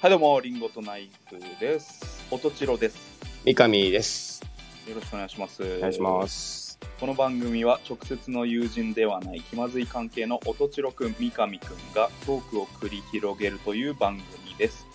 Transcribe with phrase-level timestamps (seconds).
[0.00, 2.24] はい、どうも、リンゴとナイフです。
[2.30, 3.18] おとちろです。
[3.44, 4.40] 三上です。
[4.86, 5.60] よろしくお願いします。
[5.60, 6.78] お願いします。
[7.00, 14.86] この番組は直接の友人ではない気まずい関係のおとちろくん、三上くんがトークを繰り広げるという番組です。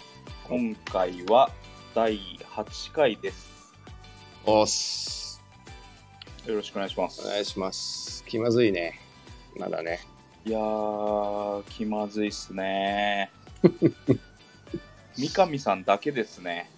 [0.47, 1.51] 今回は
[1.93, 2.17] 第
[2.55, 3.51] 8回です。
[4.45, 5.43] おっす。
[6.45, 7.27] よろしくお願いします。
[7.27, 8.23] お願いします。
[8.23, 9.01] 気まずいね。
[9.57, 9.99] まだね。
[10.45, 13.31] いやー、気まずいっすね。
[15.17, 16.69] 三上さんだけですね。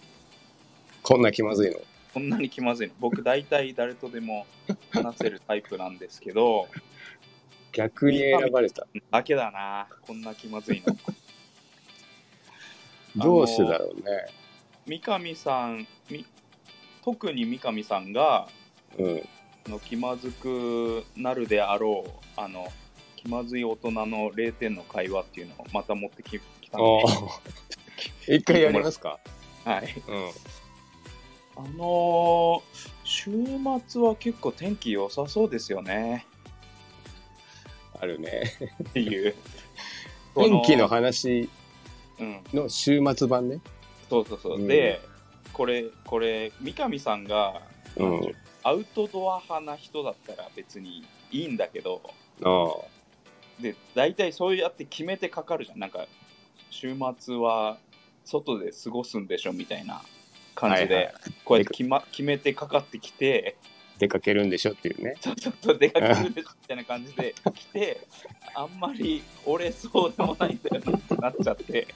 [1.02, 1.80] こんな気まずいの？
[2.14, 2.94] こんなに気まずいの。
[3.00, 4.46] 僕、大体誰とでも
[4.92, 6.68] 話せるタイプなんですけど、
[7.72, 8.88] 逆に選ばれた。
[9.12, 10.98] だけだな、こんな気まずいの。
[13.18, 14.04] どうしてだろうね。
[14.88, 16.26] 三上さん、み
[17.04, 18.48] 特に三上さんが
[18.98, 19.30] うん。
[19.68, 22.68] あの気まずくなるであろう、あの
[23.16, 27.85] 気まずい大人の0点の会話っていうのをまた持ってききたあので、あ。
[28.28, 29.20] 一回やりますか？
[29.64, 30.30] はい、うん。
[31.58, 33.30] あのー週
[33.88, 36.26] 末は結構天気良さそうですよね
[38.00, 38.52] あるね。
[38.90, 39.36] っていう。
[40.36, 41.50] 天気のこ話
[42.20, 43.60] うん、の週末版ね。
[44.10, 44.58] そうそうそう。
[44.60, 45.00] うんで、
[45.54, 47.62] これ、これ、三上さんが、
[47.96, 48.36] うん。
[48.64, 52.02] アウトドア派な人だったら別にいいんだけど、
[52.44, 52.74] あ
[53.62, 55.80] で、大体そうやって決めてかかるじゃん。
[55.80, 56.08] なんか、
[56.72, 57.78] 週末は
[58.26, 60.02] 外で過ごすんでしょみたいな
[60.56, 63.56] 感じで、はいはいこうやって決,、ま、決めてかかってきて、
[64.00, 65.16] 出かけるんでしょっていうね。
[65.22, 68.08] ちょっと出かけるでしょみたいな感じで来て、
[68.54, 71.88] あんまり俺そうでもないんだよなってなっちゃって、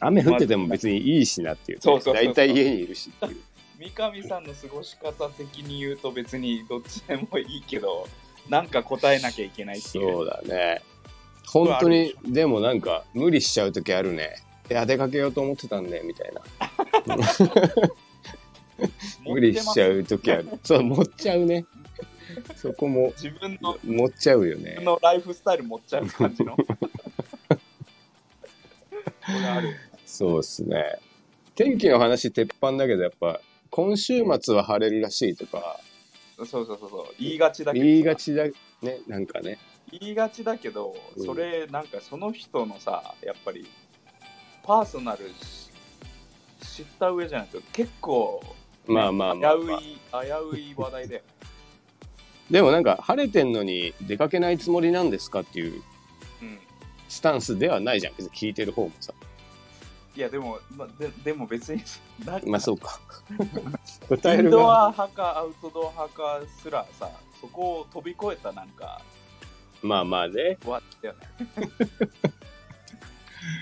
[0.00, 1.82] 雨降ってても別にいいしなっていう、ね。
[1.82, 3.42] そうそうそうそう大体家にいるしっていう。
[3.78, 8.06] 三上さんの過ごし方的に言うと別にどっちでもいいけど、
[8.48, 10.12] なんか答えなきゃいけないっていう。
[10.12, 10.82] そうだね。
[11.46, 14.42] 本当に、でもなんか無理しちゃう時あるね。
[14.70, 16.42] いや、出かけようと思ってたんで、みたいな。
[19.26, 20.48] 無理しちゃう時ある。
[20.62, 21.64] そう、持っちゃうね。
[22.56, 24.84] そこも自分の持っちゃうよね自分。
[24.84, 26.56] のライフスタイル持っちゃう感じの。
[30.06, 30.98] そうっすね。
[31.54, 33.40] 天気の話鉄板だけど、やっぱ、
[33.70, 35.80] 今週末は晴れるらしいとか、
[36.36, 37.14] そうそうそうそう。
[37.18, 37.84] 言いがちだけど。
[37.84, 38.44] 言いがちだ
[38.82, 39.58] ね、なんかね。
[39.90, 43.66] 言いがちだけど、うんそれなんかその人のさ、やっぱり
[44.68, 45.70] パーソナルし
[46.60, 48.42] 知った上じゃないと結構、
[48.86, 49.74] ねまあまあまあま
[50.12, 51.24] あ危うい、危うい話題で。
[52.50, 55.82] でもなんか、晴れてんのに出かけないつもりなんですかっていう
[56.42, 56.58] うん。
[57.08, 58.14] スタンスではないじゃん。
[58.16, 59.14] 別に聞いてる方もさ。
[60.14, 61.82] いやでも、まあ、ででも別に、
[62.26, 63.00] なまあそうか。
[64.06, 69.00] 答えインドア派かアウトドア派かすらさ、そこを飛び越えたなんか、
[69.80, 70.58] まあまあね。
[70.66, 71.20] わだよね。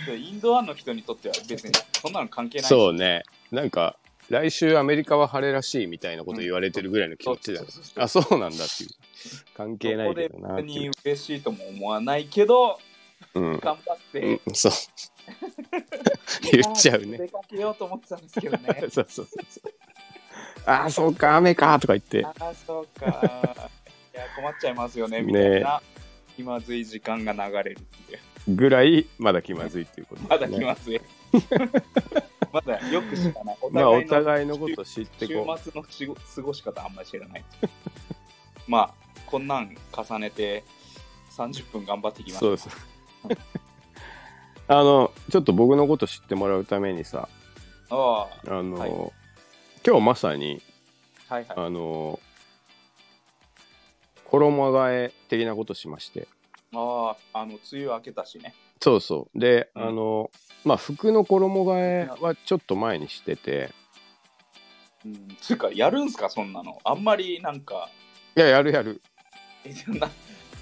[0.06, 3.22] でインドアの人にとっては別にそんなの関係ないしそうね。
[3.50, 3.96] なんか、
[4.28, 8.90] 来週アメリカは晴れらしいみたいなこと言われてるぐらいの気持ちだうそうそうそうあ、そうなんだっていう。
[9.56, 10.90] 関係ないけどなそこで別に。
[11.04, 12.78] 嬉しいとも思わないけど、
[13.34, 13.58] うん。
[13.58, 14.72] 頑張って、うん、そう。
[16.52, 17.18] 言っちゃうね。
[17.18, 18.84] 出かけようと思ってたんですけどね。
[18.90, 19.28] そうそうそう。
[20.66, 22.24] ああ、そうか、雨かとか言って。
[22.24, 23.06] ああ、そうか。
[24.14, 25.80] いや、困っちゃいますよね、みたいな。
[26.34, 28.18] 気まずい時間が流れるっていう。
[28.48, 30.58] ぐらい、まだ気まずいっていうことまだですね。
[30.58, 31.00] 気まずい。
[32.52, 33.58] まだよく知らない。
[33.60, 37.44] お まあ、おの互いのこと知って週こ末のしご過ごし方あんまり知らない。
[38.66, 38.94] まあ、
[39.26, 40.64] こんなん重ねて
[41.36, 42.34] 30分頑張っていきう。
[42.34, 42.40] ます。
[42.40, 42.68] そうです。
[44.68, 47.28] あの、ちょっと僕のこと知ってもらうためにさ、
[47.90, 48.90] ああの、はい
[49.86, 50.60] 今日まさに、
[51.28, 51.56] あ、はいはい。
[51.66, 52.18] あの、
[54.24, 56.26] 衣替え的なことしまして。
[56.76, 58.54] ああ、あの、梅雨明けたしね。
[58.82, 59.38] そうそう。
[59.38, 60.30] で、うんあの、
[60.64, 63.70] まあ、服の衣替えはちょっと前にしてて、
[65.04, 65.36] うん。
[65.40, 66.78] つうか、やるんすか、そんなの。
[66.84, 67.88] あんまりなんか、
[68.36, 69.00] いや、やるやる。
[69.64, 70.10] えな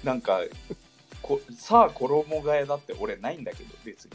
[0.03, 0.39] なんか
[1.21, 4.11] こさあ衣替えだって俺ないんだけど別に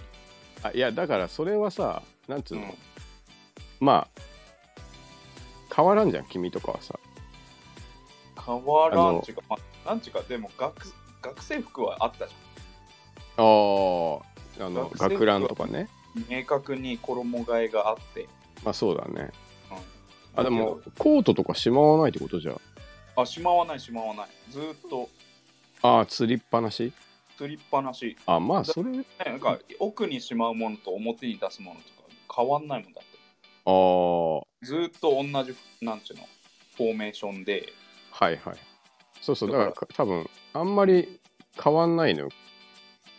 [0.62, 2.74] あいや、だからそれはさ、なんつうの、うん
[3.80, 4.20] まあ、
[5.74, 6.98] 変わらんじゃん、君とかはさ。
[8.46, 10.92] 変わらんちゅうか、まあ、なんちゅうかでも学
[11.22, 12.34] 学生服はあったじ
[13.36, 15.88] ああ、あの、学ランとかね。
[16.16, 18.28] ゃん明確に衣替えがあって、
[18.64, 19.30] まあそうだね。
[19.70, 22.60] うん、あ、でも、コートとかしまわないってことじゃん。
[23.16, 24.28] あしまわないしまわない。
[24.50, 25.08] ずーっと。
[25.82, 26.92] ああ、釣りっぱなし？
[27.36, 33.18] つりっぱなし、あ、まあ、それ、ねなんか奥にしまうものと表に出すものとか変わんないもんだって。
[33.64, 36.24] ああ、はずーっと同じなんちゅうの
[36.76, 37.72] フォーメーションで。
[38.30, 38.56] いはい。
[39.20, 41.20] そうそう、だだから多分、あんまり
[41.62, 42.28] 変わんないのよ。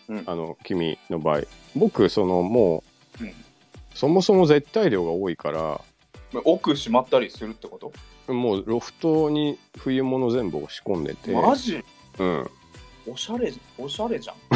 [0.09, 0.23] うん。
[0.25, 1.41] あの、君の場合。
[1.75, 2.83] 僕、その、も
[3.19, 3.33] うん。
[3.93, 5.81] そもそも絶対量が多いから
[6.45, 7.91] 奥閉まったりするってこと？
[8.33, 11.83] もうロフトに冬物全部押し込んでて、マジ？
[12.17, 12.49] うん、
[13.05, 14.38] おしゃれおしゃれじゃん。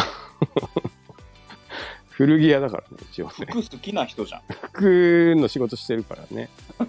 [2.12, 3.32] 古着屋だからね一応ね。
[3.50, 4.42] 服好きな人じゃん。
[4.72, 6.50] 服の仕事してるからね。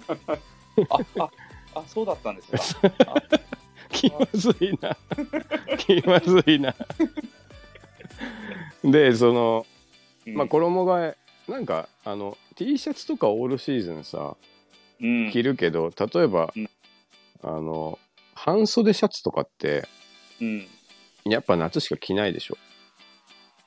[0.89, 1.29] ああ
[1.75, 2.81] あそうだったんですか。
[3.07, 3.15] あ
[3.91, 4.97] 気まずいな。
[5.77, 6.75] 気まずいな。
[8.83, 9.65] でその
[10.25, 10.35] うん。
[10.35, 14.35] まあ衣替えなんかあの T シャツとかオールシーズンさ
[15.01, 15.31] うん。
[15.31, 16.69] 着るけど例えば、うん。
[17.43, 17.99] あの
[18.33, 19.87] 半袖シャツとかって
[20.41, 20.67] うん。
[21.25, 22.57] やっぱ夏しか着ないでしょ。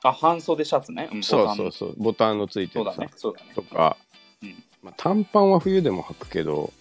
[0.03, 1.95] あ半袖シャツね、うんそうそうそう。
[1.97, 2.39] ボタン。
[2.39, 3.09] のついてるさ、ね。
[3.15, 3.51] そうだね。
[3.53, 3.97] とか、
[4.41, 4.63] うん。
[4.81, 6.73] まあ、短パンは冬でも履くけど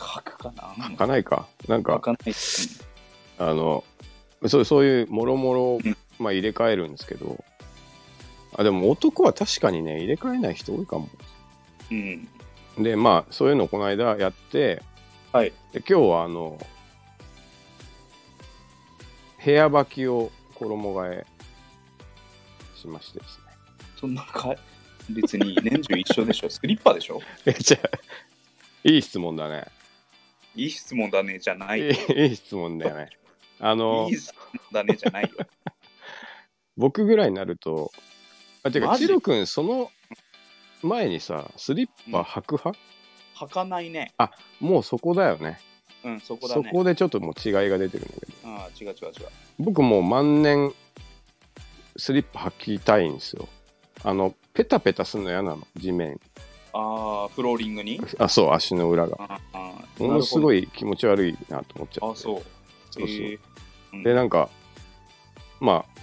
[0.00, 0.62] 書くかな？
[0.88, 1.46] 履かないか。
[1.68, 2.86] なんか書かないです
[3.38, 3.84] あの
[4.46, 5.78] そうそういうもろもろ
[6.18, 7.44] 入れ替えるんですけど
[8.56, 11.08] あでも男は確かにね入れ替えない人多いかも。
[11.90, 12.28] うん。
[12.82, 14.82] でまあそういうのをこの間やって
[15.32, 15.52] はい。
[15.72, 16.58] で今日はあの
[19.44, 21.26] 部屋履きを衣替え
[22.76, 23.44] しましてですね。
[23.98, 24.54] そんなか
[25.08, 26.50] 別に年中一緒でしょ？
[26.50, 27.20] スリッパでしょ？
[27.46, 27.88] えじゃあ
[28.84, 29.66] いい質問だね
[30.54, 31.90] いい質問だねじゃないいよ。
[31.90, 33.10] いいい質問だよね。
[33.58, 35.30] あのいい質問だねじゃないよ。
[36.76, 37.92] 僕ぐらいになると
[38.62, 39.90] あてかチロ君その
[40.82, 42.78] 前にさスリッパ履く派、
[43.36, 44.12] 履かないね。
[44.60, 45.60] もうそこだよね。
[46.04, 46.62] うんそこだね。
[46.64, 48.32] そこでちょっともう違いが出てるんだけど。
[48.48, 49.28] ああ違う違う違う。
[49.58, 50.72] 僕もう万年
[51.96, 53.48] スリッパ履きたいんですよ。
[54.02, 56.18] あのペタペタすんの嫌なの地面
[56.72, 58.00] ああフローリングに？
[58.18, 59.40] あそう足の裏が。
[59.98, 62.12] ものすごいい気持ち悪いなと思っちゃって。
[62.12, 62.42] あそう。
[62.90, 63.06] そうそう。
[63.06, 63.38] えー。
[63.92, 64.02] うん。
[64.02, 64.48] でなんか
[65.60, 66.00] まあ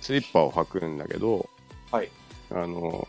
[0.00, 1.48] スリッパを履くんだけど
[1.90, 2.10] はい。
[2.50, 3.08] あの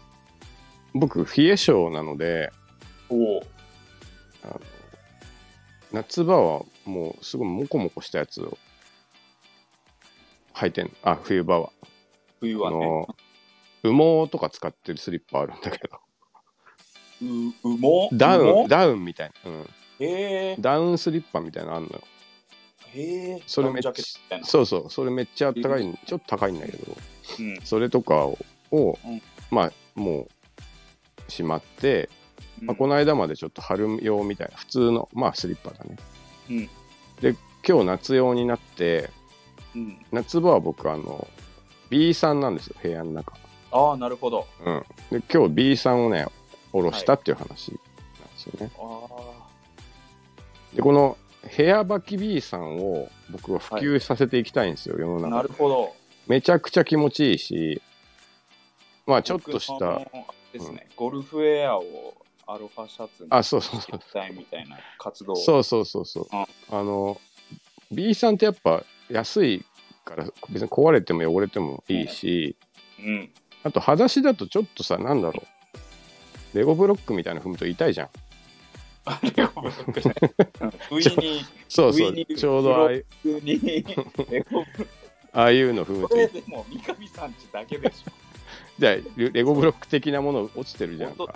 [0.94, 2.52] 僕冷え性なので
[3.10, 3.44] おお
[4.44, 4.62] あの
[5.92, 8.58] 夏場はもうすごいモコモコしたやつを
[10.54, 11.72] 履いてんあ冬場は。
[12.40, 13.08] 冬はね。
[13.84, 13.92] 羽
[14.26, 16.00] 毛とか使ってるスリッパあるんだけど
[17.22, 17.26] う
[17.64, 19.70] 羽毛ダウン羽ダウンみたいな、うん、
[20.00, 20.56] 毛へえ。
[20.60, 22.02] ダウンスリッパみたいなのあんのよ。
[22.94, 23.44] へえ。
[23.46, 23.94] それめっちゃ
[24.44, 24.90] そうそう。
[24.90, 26.98] それめっちゃあったかいちょっと高いんだけど
[27.40, 27.60] うん。
[27.64, 28.38] それとかを
[28.72, 29.22] をうん。
[29.52, 30.28] まあも
[31.28, 32.10] うしまって、
[32.62, 35.98] まあ、この間までちょっと春用みたいな普通のまあスリッパだね。
[36.50, 36.70] うん。
[37.68, 39.10] 今日夏用になって
[39.76, 39.98] うん。
[40.12, 41.28] 夏場は僕あの
[41.90, 43.34] B さんなんですよ部屋の中。
[43.72, 44.48] ああなるほど。
[44.64, 44.86] うん。
[45.12, 46.26] で今日 B さんをね
[46.76, 49.08] 下ろしたっていう話なんですよね、あ
[50.76, 51.18] でこの
[51.56, 55.36] 部屋履き B さんを僕は普及させていきたいんですよ、世のあ中。
[55.38, 55.96] なるほど。
[56.28, 57.82] めちゃくちゃ気持ちいいし
[59.06, 60.00] まあちょっとした
[60.52, 62.16] ですね、ゴルフウェアを
[62.48, 64.00] アロハシャツにあそうそうそう。
[64.00, 65.34] 着たいみたいな活動。
[65.34, 66.28] をそうそうそうそう。
[66.32, 67.20] ああの
[67.92, 69.64] B さんってやっぱ安い
[70.04, 72.56] から別に壊れても汚れてもいいし、
[73.00, 73.32] うん。
[73.64, 75.48] あと裸足だとちょっとさなんだろう
[76.56, 78.10] レゴブロックみたいなの踏むと痛いじゃん。
[79.08, 79.50] あれを
[80.90, 83.06] 不意にそうそうちょうどああいう。
[85.34, 86.28] ああいうの踏むことれい。
[86.30, 88.12] でも三上さんちだけでしょ。
[88.80, 91.36] じゃあレレゴブロック的なもの落ちてるじゃんか。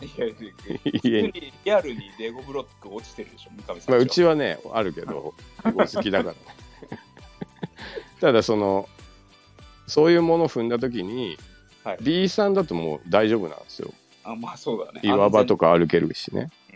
[1.04, 5.34] 家ににリアルにレゴブロック落ちてるでしょ三上さんまあ、うはちはねあるけど
[5.66, 6.40] お好きだからね。
[8.22, 8.88] ただその
[9.86, 11.38] そういうものを踏んだ時に、
[11.84, 11.98] はい。
[12.02, 15.02] B さんだともう大丈夫なんですよあまあそうだね。
[15.04, 16.42] 岩場とかか歩けるしね。
[16.42, 16.70] うん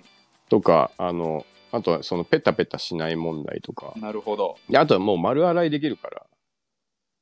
[0.53, 3.93] とかあのあとはそのペタペタしない問題とか。
[3.95, 4.57] なるほど。
[4.69, 6.23] であとはもう丸洗いできるから。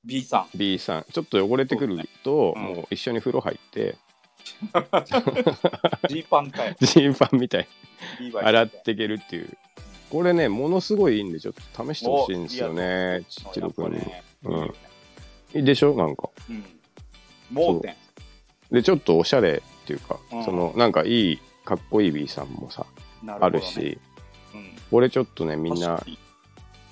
[0.03, 0.57] B さん。
[0.57, 1.05] B さん。
[1.09, 2.67] ちょっと汚れてくると、ね。
[2.69, 2.75] うん。
[2.75, 3.95] もう一緒に風呂入って。
[6.09, 6.75] ジーパンかよ。
[6.81, 7.67] ジーパンみたい。
[8.35, 9.57] 洗っていけるっていう。
[10.09, 14.23] これねものすごいいいんでちょっと試してほしいんですよおねちっちろくんに、ね。
[14.43, 15.63] うん。
[15.63, 16.29] でしょなんか。
[16.49, 16.65] うん。
[17.49, 17.95] 盲点。
[18.69, 20.43] でちょっとおしゃれいうか、うん。
[20.45, 22.85] そのなんかいいかっこいい B さんもさ、
[23.27, 23.99] あなるし
[24.53, 24.75] うん。
[24.89, 26.03] これちょっとねみんな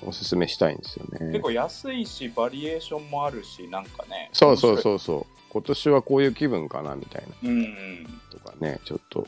[0.06, 1.27] おすすめしたいんですよね。
[1.27, 4.29] 結構安いしバリエーションもあるしなんかね。
[4.34, 5.25] そうそううそうそう。
[5.50, 7.50] 今年はこういう気分かなみたいな。
[7.50, 8.22] うんうん。
[8.32, 9.27] とかねちょっと。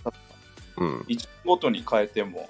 [0.78, 1.06] うん。
[1.08, 2.50] 一ごとに変えても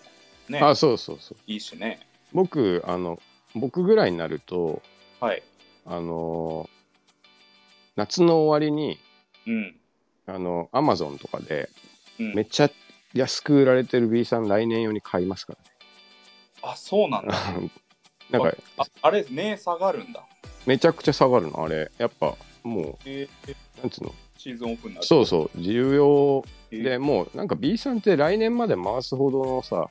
[0.49, 1.37] ねあそうそうそう。
[1.47, 1.99] いいしね。
[2.33, 3.19] 僕あの
[3.55, 4.81] 僕ぐらいになると
[5.19, 5.43] はい。
[5.85, 6.81] あのー
[7.97, 8.99] 夏の終わりに
[9.45, 9.75] うん
[10.27, 11.69] あのアマゾンとかで
[12.19, 12.33] うん。
[12.35, 12.69] めっちゃ
[13.13, 15.55] 安く売られてる B さん来年用に買いますか
[16.61, 17.33] あそうなんだ。
[17.33, 17.69] ら ね
[18.29, 20.23] なんかああれ値下がるんだ。
[20.65, 21.91] めちゃくちゃ下がるのあれ。
[21.97, 24.13] やっぱもえー、うなんつうの？
[24.37, 25.05] シーズンオフになる。
[25.07, 26.77] そうそう、重要え。
[26.81, 29.89] でもうなんか B さんって来年まで回すほどのさ、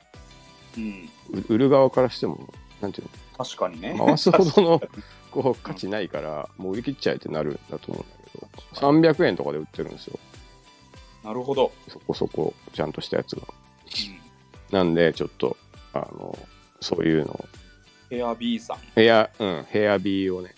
[0.77, 3.93] うん、う売る側からしても、なんていう確かにね。
[3.93, 4.81] の、回すほどの
[5.31, 10.19] こう価値ないから、もう売り切っちゃえってなるんだと思うんだけど、300円とかで売ってるんですよ。
[11.23, 11.71] なるほど。
[11.87, 13.43] そこそこちゃんとしたやつが。
[14.71, 15.57] うん、なんで、ちょっと、
[15.93, 16.37] あの、
[16.79, 17.45] そういうのを、
[18.09, 20.53] ヘア B さん、ヘア、うん、ヘアビーをね。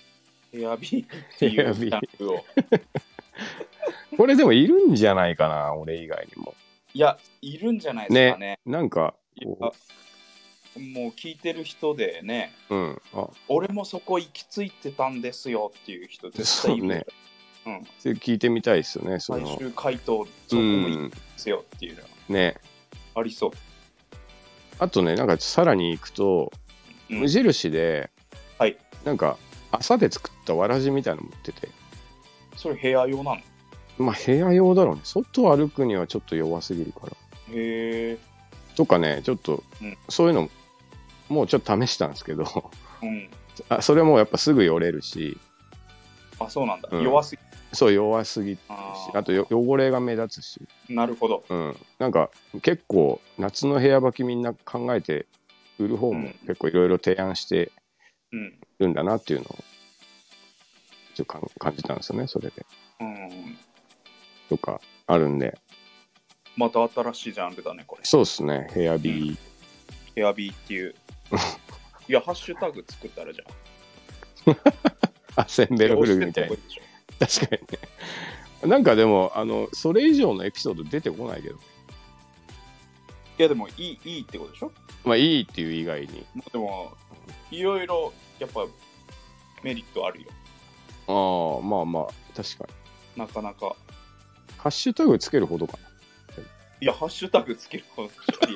[0.52, 2.46] ヘア B っていうスタンプを。
[4.18, 6.56] これでもいるんじゃないかな、俺以外にも。
[6.94, 8.60] いや、いるんじゃないですかね。
[8.66, 9.16] なんか、
[10.76, 16.88] もう聞いてる人でね、ううん、あ、俺もそこ行き着いてたんですよっていう人絶対いる。
[16.88, 17.06] ね。
[17.66, 19.58] うん、それ聞いてみたいですよね、そ最の。
[19.58, 22.58] 終回答、そこうも行ん、きですよっていうのはね。
[23.16, 23.52] ありそう。
[24.80, 26.52] あとね、なんかさらに行くと、
[27.10, 28.10] うん無印で、
[28.58, 28.78] はい。
[29.06, 29.38] なんか、
[29.72, 31.68] 朝で作ったわらじみたいなの持ってて、
[32.56, 33.36] それヘア用なの？
[33.36, 33.44] へ
[34.00, 35.02] まあ部屋用だろうね。
[35.04, 37.14] 外歩くにはちょっと弱すぎるから。
[37.54, 38.18] え。
[38.76, 40.50] とかね、ちょっとうん、そういうの、
[41.30, 42.72] もうちょっと試したんですけど、
[43.04, 43.30] うん。
[43.70, 45.38] あそれもやっぱすぐよれるし、
[46.40, 46.90] あ、そうなんだ。
[46.92, 47.42] うん弱すぎ
[47.74, 51.44] そう弱すぎるし、あーあとよ汚れが目立つし、なるほど。
[51.50, 51.76] うん。
[52.00, 52.30] なんか
[52.62, 55.26] 結構夏の部屋履きみんな考えて
[55.80, 57.72] 売る方もうん結構いろいろ提案して
[58.32, 58.60] うん。
[58.80, 59.58] るんだなっていうのを
[61.16, 62.66] ちょっとかん感じたんですよね、それで。
[63.00, 63.58] うん。
[64.50, 65.58] とかあるんで。
[66.56, 68.02] また新しいジャンルだね、これ。
[68.04, 69.38] そうですね、ヘアビー。
[70.16, 70.96] ヘアビーっていう。
[72.08, 73.44] いや、ハッシュタグ作ったらじゃ
[75.36, 75.42] あ。
[75.44, 76.56] あ、センベロフルグみたいな
[77.20, 78.70] 確かにね。
[78.70, 81.56] なんかでも、あの、それ以上のエピソード出てこないけど。
[81.56, 81.60] い
[83.38, 84.72] や、でもいい、いいってことでしょ？
[85.04, 86.26] まあいいっていう以外に。
[86.52, 86.94] でも、
[87.52, 88.66] いろいろ、やっぱ、
[89.64, 90.28] メリットあるよ。
[91.08, 92.66] ああ、まあまあ、確か
[93.16, 93.22] に。
[93.22, 93.76] なかなか。
[94.58, 95.80] ハッシュタグつけるほどかな。
[96.80, 98.50] いや、ハッシュタグつけるほどでしょ。
[98.50, 98.56] い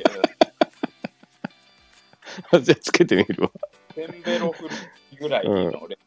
[2.54, 3.52] や、じゃあつけてみるわ。
[3.94, 4.70] センベロフル
[5.20, 5.98] ぐらいの俺。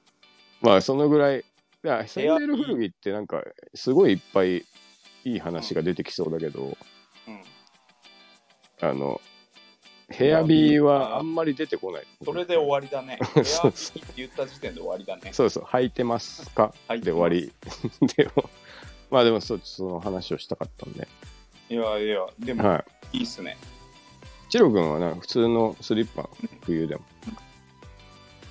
[0.63, 1.45] まあそのぐらい。
[1.83, 3.43] いや、センベロ古着ってなんか、
[3.75, 4.65] すごいいっぱいい
[5.25, 6.77] い話が出てきそうだけど、
[7.27, 7.43] うん。
[8.89, 9.21] あの、
[10.11, 12.03] ヘアビーはあんまり出てこない。
[12.25, 13.19] それで終わりだね。
[13.21, 15.33] ヘアビーって言った時点で終わりだね。
[15.33, 16.75] そうそう、履いてますか？
[16.89, 17.53] はいで終わり。
[18.17, 18.51] でも、
[19.11, 21.09] まあでもそう、その話をしたかったんで。
[21.71, 23.19] いやいや、でも、はい。
[23.19, 23.57] いいっすね。
[24.51, 26.29] チロ君はな、普通のスリッパ、
[26.63, 27.03] 冬でも？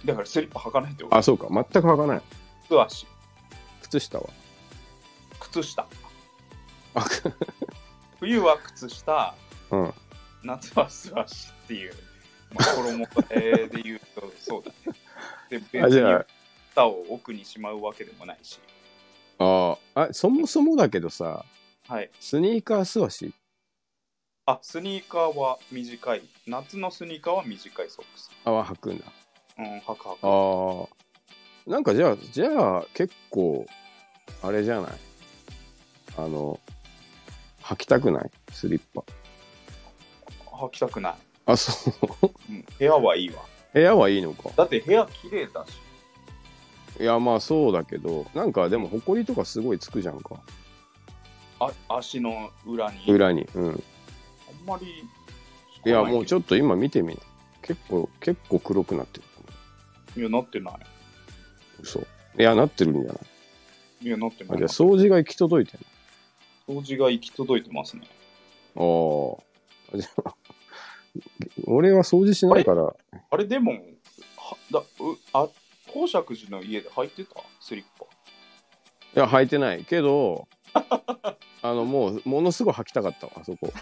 [0.05, 1.17] だからスリッパ履かないってこと？
[1.17, 2.21] あ、そうか、全く履かない。
[2.67, 3.05] 靴足、
[3.89, 4.29] 靴下は？
[5.39, 5.87] 靴下。
[6.95, 7.05] あ、
[8.19, 9.35] 冬は靴下、
[9.71, 9.93] うん。
[10.43, 11.93] 夏は素足っていう、
[12.53, 14.97] まあ、衣替えで言うとそうだね。
[15.49, 16.25] で、別 にあじゃあ
[16.71, 18.59] 靴を奥にしまうわけでもないし。
[19.39, 21.43] ああ、あ、そもそもだけどさ、
[21.87, 22.09] はい。
[22.19, 23.33] スニーカー素足？
[24.45, 26.21] あ、スニーカーは短い。
[26.47, 28.29] 夏のスニーカーは短いソックス。
[28.45, 29.05] あは履くんだ。
[29.57, 30.27] うん、履く履く。
[30.27, 31.08] ああ。
[31.69, 33.67] なんかじゃあ、じゃあ結構、
[34.41, 34.91] あれじゃない？
[36.17, 36.59] あの、
[37.61, 38.31] 履きたくない？
[38.51, 39.03] スリッパ。
[40.51, 41.13] 履きたくない。
[41.45, 41.91] あ、そ
[42.23, 42.31] う。
[42.49, 43.43] うん、部屋はいいわ。
[43.71, 44.49] 部屋はいいのか。
[44.57, 45.79] だって部屋綺麗だし。
[46.99, 50.41] いや、まあそうだけど、なんかでも、ほこりとかすごいつくじゃんか。
[51.59, 53.05] あ足の裏に。
[53.07, 53.47] 裏に。
[53.53, 53.69] うん。
[53.69, 53.75] あん
[54.65, 55.03] まり。
[55.85, 57.21] いや、もうちょっと今見てみな。
[57.61, 59.23] 結構、結構黒くなってる。
[60.15, 60.19] と。
[60.19, 60.73] いや、なってない。
[61.81, 61.99] 嘘。
[62.37, 63.17] いや、なってるんじゃない
[64.01, 64.55] いや、なってない。
[64.55, 65.85] あじゃあ、掃除が行き届いてる
[66.67, 68.03] 掃除が行き届いてますね。
[68.75, 69.41] の
[69.91, 69.97] ああ。
[69.97, 70.35] じゃあ、
[71.65, 72.93] 俺は掃除しないから、
[73.31, 73.73] あれ、でも、
[74.37, 74.83] はだう
[75.33, 75.47] あ
[75.91, 77.41] 公爵寺の家で履いてた？
[77.59, 78.05] スリッパ？
[78.05, 83.73] いや、履いてないけど、 あの、もう、ものすごい履きたかったわ、あそこ。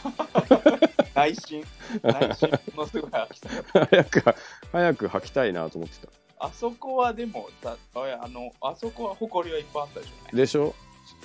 [1.13, 1.63] 内心、
[2.01, 2.49] 内心？
[2.73, 3.85] ものすごい履きたかった。
[3.85, 4.35] 早く、
[4.71, 6.07] 早く履きたいなと思ってた。
[6.39, 10.41] あそこはでも、たあのあそこは埃はいっぱいあったでしょうね。
[10.41, 10.75] でしょ？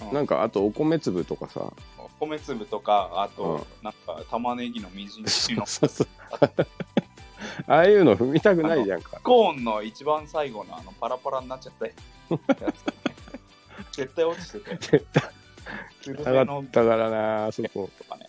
[0.00, 1.72] うんなんか、あと、お米粒とかさ。
[2.20, 5.64] 米粒とか、あと、うんなんか玉ねぎのみじん切りの
[7.66, 9.18] ああいうの踏みたくないじゃんか。
[9.22, 11.86] コーンの一番最後のあのパラパラになっちゃった
[12.64, 12.94] やつ、ね、
[13.92, 14.76] 絶対落ちてて。
[14.76, 15.22] 絶対
[16.00, 17.90] スルなかメのったからな、あそこ。
[17.98, 18.28] とかね。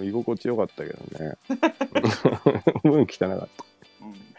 [0.00, 1.36] 居心地よかったけどね。
[2.84, 3.64] うん、 汚かった。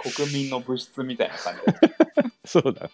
[0.06, 1.96] うん、国民の物質みたいな感じで、
[2.46, 2.90] そうだ。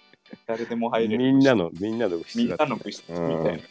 [0.48, 1.24] 誰でも入れる。
[1.24, 3.41] みんなの、みんなの物質みんだったねなの物質みたいな。
[3.51, 3.63] うん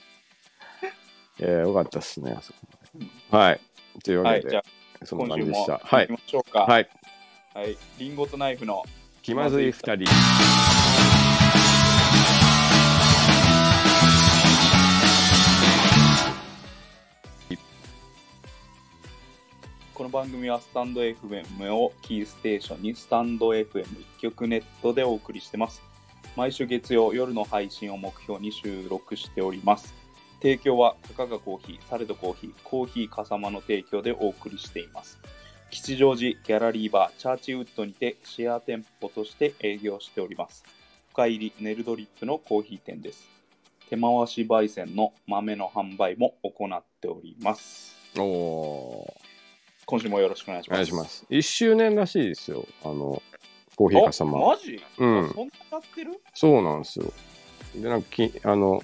[1.38, 2.58] えー、よかったっすね、あそこ
[3.36, 3.60] はい。
[4.04, 4.62] というわはい、けで、じゃ
[5.04, 5.80] そんな感じでした。
[5.82, 6.22] はい行き。
[6.22, 6.60] ましょうか。
[6.60, 6.88] はい。
[7.54, 7.76] はい。
[7.98, 8.82] リンゴとナイフの
[9.22, 10.06] 気まずい二人。
[20.02, 23.84] この番組はスタンド FM をキーステーションにスタンド FM
[24.16, 25.80] 一曲ネットでお送りしてます。
[26.34, 29.94] 毎週月曜夜の配信を目標に収録しております。
[30.40, 35.20] 提供はたかがコーヒー、サレドコーヒー、コーヒーかさまの提供でお送りしています。
[35.70, 40.64] 吉祥寺ギャラリーバーチャーチウッドにてシェア店舗として営業しております。
[41.12, 43.28] 深入りネルドリップのコーヒー店です。
[43.88, 47.94] 手回し焙煎の豆の販売も行っております。
[48.18, 49.21] おお
[49.86, 50.78] 今週もよろしくお願いします。
[50.78, 51.26] 願いします。
[51.30, 52.66] 1周年らしいですよ。
[52.84, 53.22] あの、
[53.76, 54.38] コーヒーかさま。
[54.38, 56.20] あマジ、うんあそんなやってる？
[56.34, 57.12] そうなんですよ。
[57.74, 58.80] で、なんかき、あの、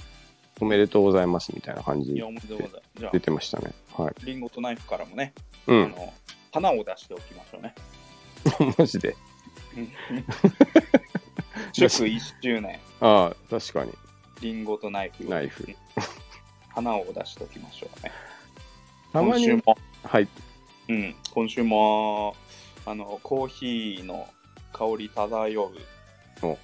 [0.60, 2.82] おめでとうございますみたいな感じいや、おめでとうございます。
[3.00, 3.72] じゃ出てましたね。
[3.96, 4.08] はい。
[4.08, 5.32] あ、リンゴとナイフからもね、
[5.66, 5.84] うん。
[5.84, 6.12] あの、
[6.52, 7.74] 花を出しておきましょうね。
[8.78, 9.14] マジで。
[11.72, 13.92] 祝1周年、ああ、確かに。
[14.40, 15.24] リンゴとナイフ。
[15.24, 15.68] ナイフ。
[16.68, 18.12] 花を出しておきましょうね。
[19.12, 20.28] たまに、今週も、はい。
[20.88, 22.34] うん、今週も、
[22.86, 24.26] あの、コーヒーの
[24.72, 25.72] 香り漂う
[26.46, 26.58] お、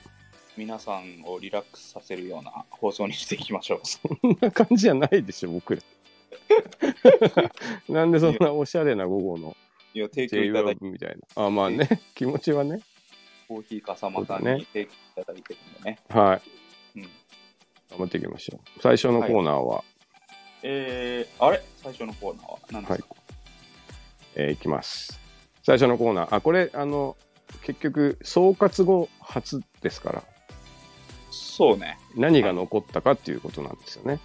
[0.56, 3.80] 皆さんをリラックスさせるような放送にしていきましょう。
[3.84, 5.82] そんな感じじゃないでしょ、僕ら。
[7.88, 9.56] なんでそんなおしゃれな午後の
[9.92, 11.44] いや、提供いただいて、みたいな。
[11.46, 12.80] あまあね、気持ちはね。
[13.46, 15.98] コーヒーかさまさんに提供いただいてるんでね。
[16.08, 16.40] は
[16.94, 16.98] い。
[17.00, 17.02] うん。
[17.02, 17.10] 頑
[17.98, 18.80] 張っていきましょう。
[18.80, 19.84] 最初のコーナーは、
[20.62, 21.62] えー、あれ？
[21.82, 23.13] 最初のコーナーは何ですか、
[24.36, 25.20] えーいきます。
[25.62, 26.36] 最初のコーナー。
[26.36, 27.16] あ、これ、あの、
[27.62, 30.22] 結局、総括後初ですから、
[31.30, 31.98] そうね。
[32.16, 34.18] 何が残ったかっていうことなんですよね。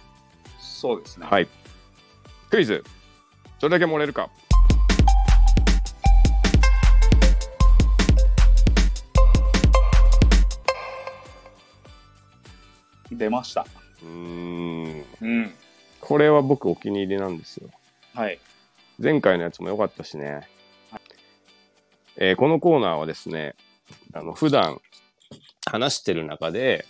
[0.58, 1.26] そうですね。
[1.26, 1.48] はい。
[2.50, 2.84] クイズ。
[3.60, 4.28] どれだけ漏れるか。
[13.12, 13.66] 出ました。
[14.02, 15.04] うーん。
[15.20, 15.52] うん。
[16.00, 17.68] これは僕お気に入りなんですよ。
[18.14, 18.40] はい。
[19.02, 20.46] 前回のやつも良かったしね。
[22.16, 23.54] えーこのコーナーはですね、
[24.12, 24.78] あの、普段
[25.66, 26.84] 話してる中で、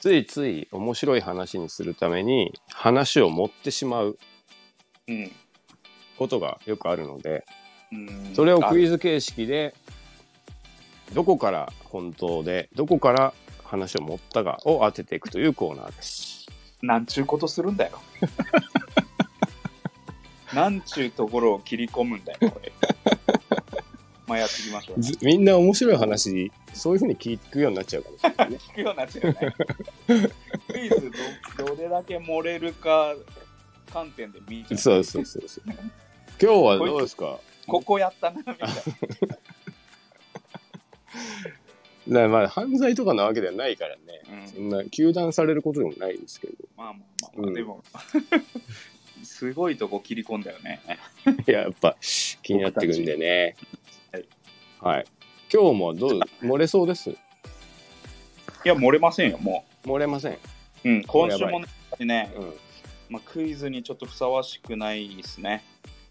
[0.00, 4.18] ついつい面白い話にするために話を持ってしまう
[5.08, 5.30] うん。
[6.18, 7.44] ことがよくあるので、
[7.92, 8.92] うんそれをクイズ。
[8.92, 9.74] ズ形式で、
[11.14, 16.46] どこから本当で、どこから話を持ったかを当てていくというコーナーです。
[16.82, 18.00] なんちゅうことするんだよ。
[20.54, 22.72] なんちゅうところを切り込むんだよ、これ。
[24.26, 25.00] まあやっていきましょう。
[25.02, 28.56] ずみんな面白い話、そういうふうに聞くようになっちゃうかもしれないね。
[28.68, 29.54] 聞くようになっちゃうね。
[30.68, 31.10] クイズ
[31.58, 33.14] どどれだけ漏れるか
[33.92, 34.78] 観点で見ちゃう。
[34.78, 35.64] そうそうそうそう。
[35.68, 35.78] 今
[36.38, 37.38] 日はどうですか？
[37.68, 38.66] ここやったな、みたいな。
[42.08, 47.82] だからまあ犯罪とかなわけではないからね、うんそんな糾弾されることでもないですけどまあまあまあ、まあうんでも、
[49.22, 50.80] すごいとこ切り込んだよね。
[51.46, 51.96] い ややっぱ
[52.42, 53.56] 気になってくんでね
[54.12, 54.24] はい、
[54.80, 55.04] はい、
[55.52, 57.10] 今日もどう漏れそうです？
[57.10, 57.14] い
[58.68, 60.38] や、漏れませんよ、も漏れません、う。
[60.84, 61.66] うん、今週もね、
[62.00, 62.54] ねうん、
[63.08, 65.62] まあ、クイズにちょっとふさわしくないですね。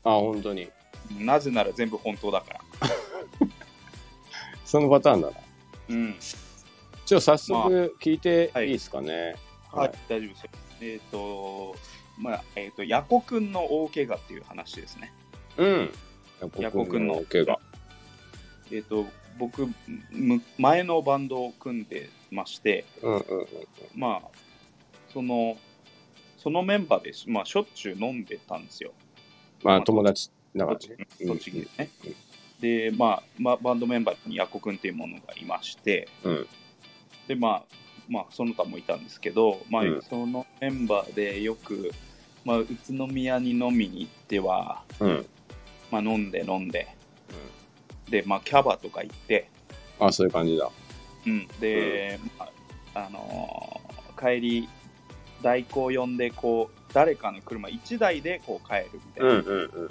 [0.03, 0.69] あ本当に
[1.19, 2.61] なぜなら全部本当だから。
[4.63, 5.37] そのパターンだな
[5.89, 6.15] うん。
[7.05, 9.35] ちょっと早速聞いていいですかね、
[9.71, 10.49] はい、大丈夫ですよ。
[10.81, 11.75] えっ、と、
[12.17, 15.11] まあ、えっ、と、ヤコくんの大怪我っていう話ですね。
[15.57, 15.91] うん。
[16.59, 17.59] ヤコくんの怪我。
[18.71, 19.05] えっ、と、
[19.37, 19.67] 僕、
[20.11, 23.47] む前のバンドを組んでまして、うんうんうん
[23.95, 24.27] まあ、
[25.11, 25.57] その、
[26.37, 28.93] そのメンバーでし、まあ、しょっちゅう飲んでたんですよ。
[29.63, 31.07] まあ友達だから栃ね。
[31.17, 31.89] 木栃木でね。
[32.59, 36.47] で、まあ、まあ、バンドメンバーにヤコくんっていうものがいまして、うん。
[37.27, 37.63] で、まあ、
[38.07, 40.01] まあ、その他もいたんですけど、まあ、うん。
[40.09, 41.91] そのメンバーでよく、
[42.43, 45.25] まあ、宇都宮に飲みに行っては、うん。
[45.91, 46.87] まあ、飲んで飲んで、
[48.09, 49.49] で、まあ、キャバとか行って、
[49.99, 50.69] あそういう感じだ。
[51.25, 52.45] うん、で、ま
[52.93, 54.69] あ、あのー帰り、
[55.41, 59.89] 代行呼んで、こう、誰かの車1台でこう帰るみたいな、うんうんうんうん。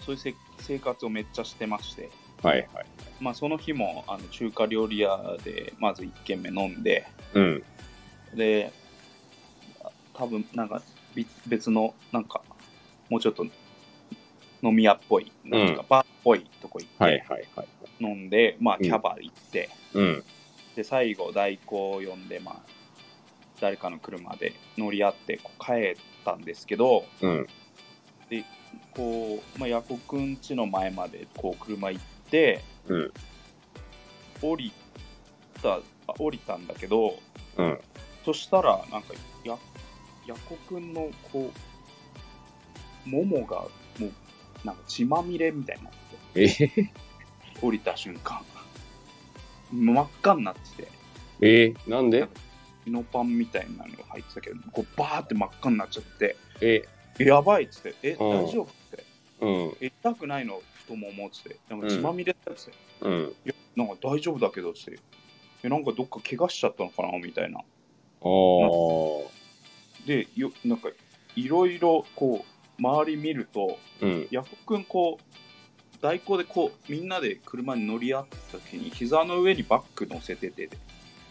[0.00, 2.10] そういうせ生活をめっちゃしてまして、
[2.44, 2.86] はいはい。
[3.20, 7.62] まあ、その日もあの中華料理屋でまず1軒目飲んで、うん。
[8.34, 8.72] で、
[10.12, 10.82] 多分なんか
[11.14, 12.42] 別別の、なんか、
[13.08, 13.44] もうちょっと
[14.62, 15.86] 飲み屋っぽい、なんかうん。
[15.88, 17.68] バーっぽいとこ行って、はいはいはい
[18.00, 20.24] 飲んで、まあ、うんキャバ行って、うん。
[20.74, 22.56] で、最後、代行を呼んで、まあ、
[23.60, 27.46] 誰かの車で乗り合ってこう帰ったんですけど、うん。
[28.94, 32.14] こう、まあ、ヤコくん家の前までこう車行って、
[32.88, 33.12] うん。
[34.42, 34.72] 降り
[35.62, 37.18] た、あ降りたんだけど、
[37.56, 37.78] うん。
[38.24, 39.56] そしたら、なんか、や、
[40.26, 41.50] ヤコくんの、こ
[43.06, 43.60] う、ももが、
[43.98, 44.12] もう、
[44.64, 45.98] なんか血まみれみたいになって
[46.34, 46.48] え？
[46.48, 46.92] て、
[47.60, 48.40] 降りた瞬間、
[49.70, 50.88] 真っ赤になってて、
[51.40, 51.74] え？
[51.86, 52.26] なんで？
[52.84, 56.82] 血のパンみたいなのが入ってたけど、こうバーって真っ赤になっちゃって、え
[57.18, 57.24] え？
[57.24, 58.30] やばいっつって、え、うん。
[58.30, 59.04] 大丈夫って、
[59.40, 59.76] うん。
[59.80, 60.60] え痛くないの？
[60.86, 63.34] 太ももっつって、なんか血まみれだっつって、うん。
[63.44, 65.00] いや、なんか大丈夫だけどっつって、
[65.62, 67.58] え、なんかどっか怪我しちゃったのかなみたいな。
[67.58, 67.64] ああ
[70.06, 70.88] で、よなんか
[71.36, 74.28] いろいろこう、周り見ると、うん。
[74.30, 75.24] ヤコくんこう
[76.04, 80.68] 代行でこうみんなで車に乗り合った時に膝の上にバッグ乗せてて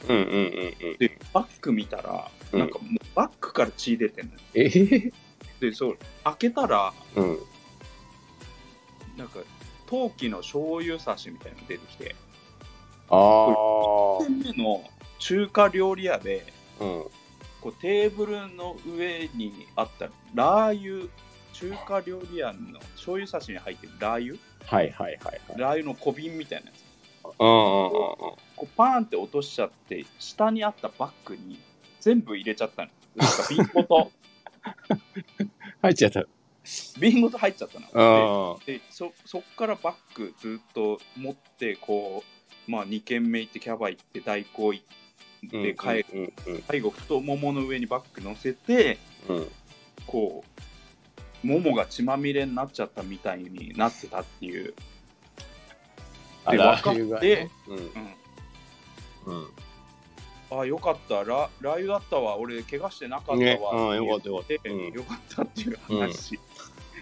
[0.10, 0.98] うんうんうんうん。
[0.98, 2.60] でバッグ見たらうん。
[2.60, 4.40] なんかもうバッグから血出てんのよ。
[4.56, 5.14] えー
[5.60, 7.38] でそう開けたらうん
[9.18, 9.40] なんか
[9.86, 12.16] 陶器の醤油差しみたいなの出てきて
[13.10, 13.18] ああ
[14.22, 14.84] 1店目の
[15.20, 16.46] 中華料理屋で
[16.80, 17.06] うん。
[17.62, 21.10] こうテーブルの上にあったラー油
[21.54, 24.38] 中華料理屋の醤油差しに入ってるラー油？
[24.66, 25.60] はいはいはいはい。
[25.60, 26.84] ラー油の小瓶みたいなやつ。
[27.38, 31.58] こうパーンって落としちゃって下にあったバッグに
[32.02, 32.90] 全部入れちゃったの。
[33.16, 34.12] なんか瓶ごと。
[35.82, 36.26] 入っちゃった
[37.00, 38.56] 瓶ごと入っちゃったの。
[38.56, 42.24] あででそそっからバッグずっと持ってこ
[42.68, 44.84] うまあ2軒目行ってキャバ行って代行行
[45.44, 48.98] あって帰る、うんうん最後太ももの上にバッグ乗せて
[49.28, 49.38] うん。
[49.38, 49.52] うん
[50.06, 50.44] こ
[51.44, 54.74] うももが血まみれになっちゃったみたいになってたっていう、
[56.50, 57.52] で分かってね。
[57.68, 57.78] うん。
[57.78, 59.48] うん、うん。
[60.52, 61.24] ああよかった。
[61.24, 62.38] ララー油だったわ。
[62.38, 63.60] 俺怪我してなかったわ、ね。
[63.62, 64.48] うんよかったよかった。
[64.48, 64.94] でうん。
[64.94, 66.40] よかったっていう話、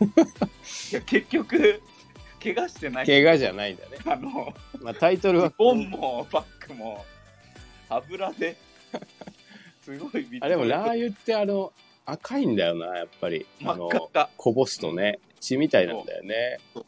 [0.02, 1.82] いや結局
[2.42, 3.06] 怪我してない。
[3.06, 3.98] 怪我じゃないんだね。
[4.06, 5.54] あのまあタイトルは。
[5.58, 7.06] ボンもバッグも
[7.90, 8.58] 油で
[9.84, 11.72] すごいあでもラー油ってあの
[12.06, 13.46] 赤いんだよなやっぱり。
[13.60, 13.90] 真あの
[14.38, 16.60] こぼすとね血みたいなんだよね。
[16.76, 16.84] っ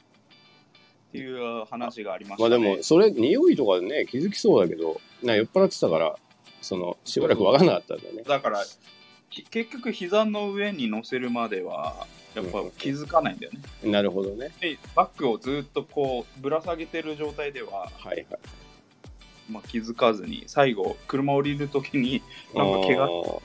[1.12, 2.68] ていう話がありましまたね。
[2.68, 6.16] あでもそれ匂いとかでね気づきそうだけどな酔っ払ってたから
[6.62, 8.24] そのしばらく分かんなかったんだよね。
[8.24, 8.68] だからき
[9.52, 13.52] 結局膝の上に乗せるまではやっぱ気づかないんだよ
[13.84, 13.92] ね。
[13.92, 14.52] なるほどね。
[14.60, 18.28] でバッグをずっとこうぶら下げてる状態では、はいはい。
[19.50, 22.22] まあ、気づかずに最後車降りる時に
[22.56, 23.42] なんか怪我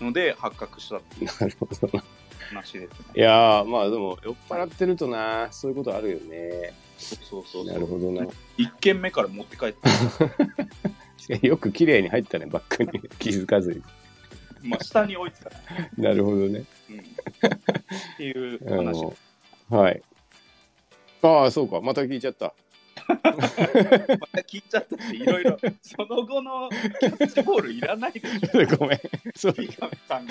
[0.00, 1.30] ので発覚したっていう。
[1.40, 2.04] なるほどな。
[2.50, 3.06] 話ですね。
[3.16, 6.72] いやーまあでも酔っ払ってるとなそういうことあるよね。
[6.98, 7.80] そうそうなそう。
[7.80, 8.26] るほどな。
[8.58, 13.00] 1軒目から持って帰って、 よく綺麗に入ったねバッグに。
[13.18, 13.82] 気づかずに
[14.64, 15.50] まあ、下に置いてた、
[15.96, 16.64] なるほどね。
[16.90, 17.02] うん、っ
[18.16, 19.16] ていうあ話の
[19.70, 20.02] はい。
[21.22, 21.80] ああそうか。
[21.80, 22.54] また聞いちゃった。
[23.10, 23.30] また
[24.42, 26.68] 聞いちゃったし、いろいろ、その後の
[27.00, 29.00] キャッチボールいらないでしょ、ごめん。
[29.34, 29.54] そう。
[29.54, 30.26] 三上さん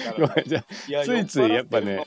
[0.46, 0.64] じゃ
[1.04, 2.06] ついついやっぱね、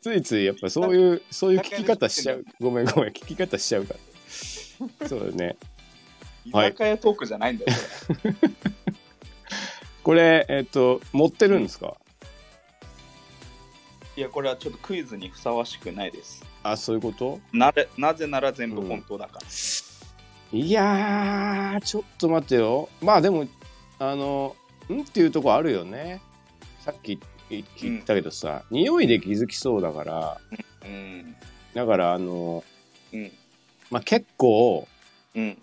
[0.00, 2.44] ついついやっぱそういうそういう聞き方しちゃう。
[2.60, 3.10] ごめんごめん。
[3.10, 3.94] 聞き方しちゃうか
[5.00, 5.08] ら。
[5.08, 5.56] そうだね。
[6.44, 7.72] 居はい酒屋トークじゃないんだよ、
[8.06, 8.73] これ
[10.04, 11.96] これえっ、と持ってるんですか？
[14.16, 16.44] いや、これはちょっとクイズにふさわしくないです。
[16.62, 17.40] あそういうこと？
[17.52, 19.46] なれなぜなら全部本当だから。
[20.52, 23.48] いやーちょっと待ってよまあでも
[23.98, 24.54] あの
[24.88, 26.20] んっていうとこあるよね
[26.78, 27.18] さっき
[27.50, 30.40] 言言ったけどさ、匂いで気づきそうだから
[30.84, 31.34] うん。
[31.74, 32.62] だからあの
[33.12, 33.32] うん。
[33.90, 34.86] まあ結構
[35.34, 35.58] うん。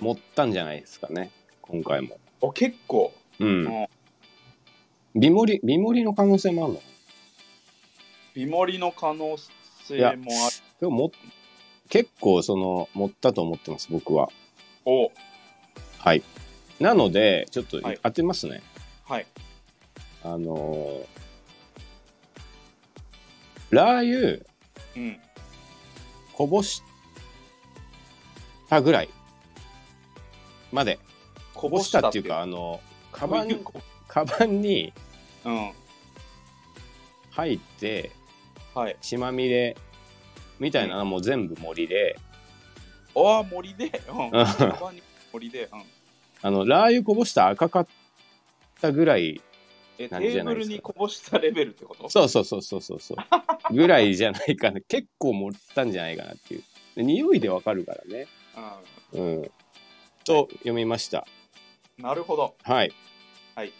[0.00, 1.30] 持ったんじゃないですかね
[1.62, 3.12] 今回もあ、結構。
[3.38, 3.48] うん。
[3.66, 3.86] うん
[5.14, 6.80] ビモリビモリの可能性もあるの？
[8.34, 9.36] ビモリの可能
[9.84, 10.22] 性もある。
[10.80, 11.12] でもも
[11.90, 14.30] 結構その持ったと思ってます僕は。
[14.86, 15.12] お。
[15.98, 16.22] はい。
[16.80, 18.00] なのでちょっとはい。
[18.02, 18.62] 当てますね、
[19.04, 19.26] はい。
[20.24, 24.46] あのーラー油
[24.96, 25.20] うん。
[26.32, 26.82] こぼし
[28.70, 29.10] たぐらい
[30.72, 30.98] まで
[31.54, 32.80] こぼしたっていうかあの
[33.12, 33.48] カバン
[34.08, 34.92] カバンに
[35.44, 35.72] うん。
[37.30, 38.10] 入って
[38.74, 38.96] はい。
[39.00, 39.76] 血まみれ
[40.58, 42.16] みたいなのはもう全部森で、
[43.16, 43.86] ああ、森で？
[44.08, 44.30] うん。
[44.30, 45.68] カバンに森で？
[45.72, 45.82] うん。
[46.42, 47.86] あのラー油こぼした赤かっ
[48.80, 49.40] たぐらい
[49.98, 52.08] え、テ感じじゃーないですかブルにこぼしたレベルってこと？
[52.08, 53.16] そうそうそうそうそうそう
[53.74, 56.62] ぐらいじゃないかな結構持ったんじゃないかなっていう
[56.96, 58.26] で匂いでわかるからね
[59.12, 59.50] うん
[60.24, 61.41] と読みましたうん。
[62.02, 62.56] なるほど。
[62.64, 62.92] はい。
[63.54, 63.72] はい。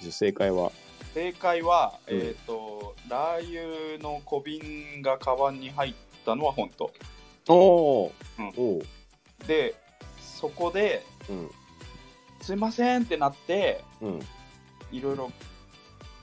[0.00, 0.72] じゃあ正解は？
[1.14, 2.18] 正解は、うん。
[2.18, 5.94] えっ、と、ラー油の小瓶がカバンに入っ
[6.26, 6.92] たのは本当。
[7.48, 8.52] おおうん。
[8.56, 8.82] おお
[9.46, 9.76] で、
[10.18, 11.50] そこで、うん。
[12.40, 14.20] すいませんってなって、うん。
[14.90, 15.30] いろいろ、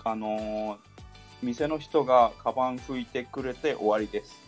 [0.03, 0.77] あのー
[1.43, 4.41] 店の人がカバン拭いてくれて終わりです。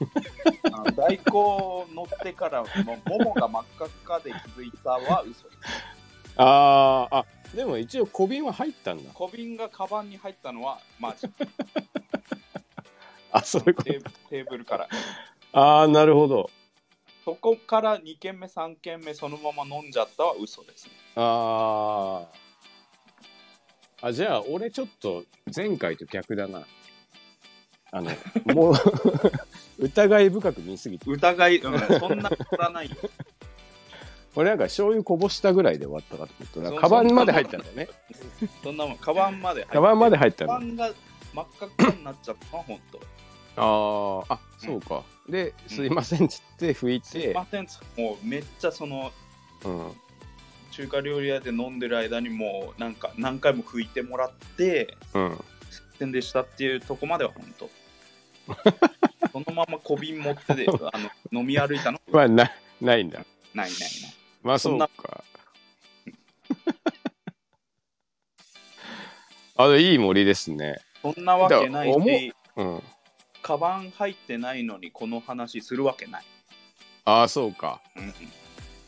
[0.72, 5.93] あの代行乗ってからもももが真っ赤っかで気づいたは嘘です。
[6.36, 11.28] あーあでも一応小瓶は入ったんだ小瓶がカバンに入ったのはマジ。
[13.30, 14.88] あそういうことテーテーブルから。
[15.52, 16.50] ああなるほど
[17.24, 20.92] そこから2軒目、3軒目そのまま飲んじゃったは嘘ですね。
[21.16, 26.66] あーあじゃあ俺ちょっと前回と逆だな
[27.90, 28.10] あの
[28.54, 28.74] もう
[29.78, 32.96] 疑い深く見すぎて疑い、うん、そんなことはないよ。
[34.36, 37.88] 俺なんか醤油こぼしたぐらいで終わったかと思ったそらカバンまで入ったんだね。
[38.62, 39.72] そんなもん、カバンまで入って。
[39.72, 40.90] カバンまで入ったんだカバンが
[41.34, 43.00] 真っ赤っかになっちゃったのは本当。
[43.56, 45.02] あああそうか。
[45.28, 47.66] で「すいません」っつって拭いすいて、ません、
[47.96, 49.12] もうめっちゃその
[49.64, 49.92] うん、
[50.72, 55.44] 中華料理屋で飲んでる間にもうなんか何回も拭いてもらって、うん、
[55.98, 57.70] せんでしたっていうとこまでは本当。
[59.32, 60.98] そのまま小瓶持ってであ
[61.32, 62.00] の飲み歩いたの？
[62.12, 63.24] まあなないんだ。
[63.54, 64.23] ないないない。
[64.44, 64.86] まあそそんな。
[64.86, 65.24] うか
[69.56, 70.76] あのいい森ですね。
[71.02, 72.82] そんなわけないだからし、うん。
[73.42, 76.24] カバン入ってないのにこの話するわけない。
[77.06, 77.80] ああそうか。
[77.96, 78.12] うんうん、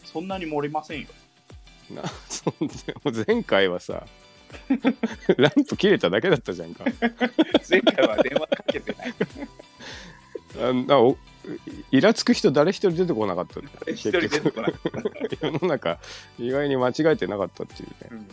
[0.04, 1.08] そんなに盛りませんよ。
[1.90, 2.68] なそも
[3.26, 4.06] 前回はさ
[5.38, 6.84] ランプ切れただけだったじゃんか。
[7.68, 9.14] 前回は電話かけてない。
[10.58, 11.16] あなお
[11.90, 14.74] イラつく人誰一人出てこなかった一人出てこない。
[15.40, 15.98] 世の中
[16.38, 17.96] 意外に間違えてなかったっていうね。
[18.10, 18.28] うん。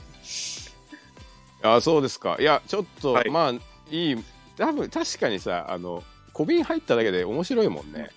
[1.75, 2.37] あそうですか。
[2.39, 3.29] いやちょっと、はい。
[3.29, 3.53] まあ
[3.91, 4.23] いい
[4.57, 8.09] 多分確かにさあの小瓶入っただけで面白いもんね、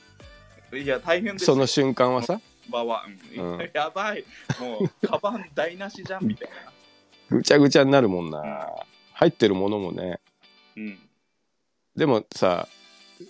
[0.73, 1.55] いや、大変ですよ。
[1.55, 2.41] その瞬間はさ。
[2.73, 3.71] うん。
[3.75, 4.25] やばい。
[4.59, 7.37] もう、カバン台無しじゃんみたいな。
[7.37, 8.69] ぐちゃぐちゃになるもんな。
[9.13, 10.19] 入ってるものもね。
[10.77, 10.99] うん。
[11.97, 12.69] でもさ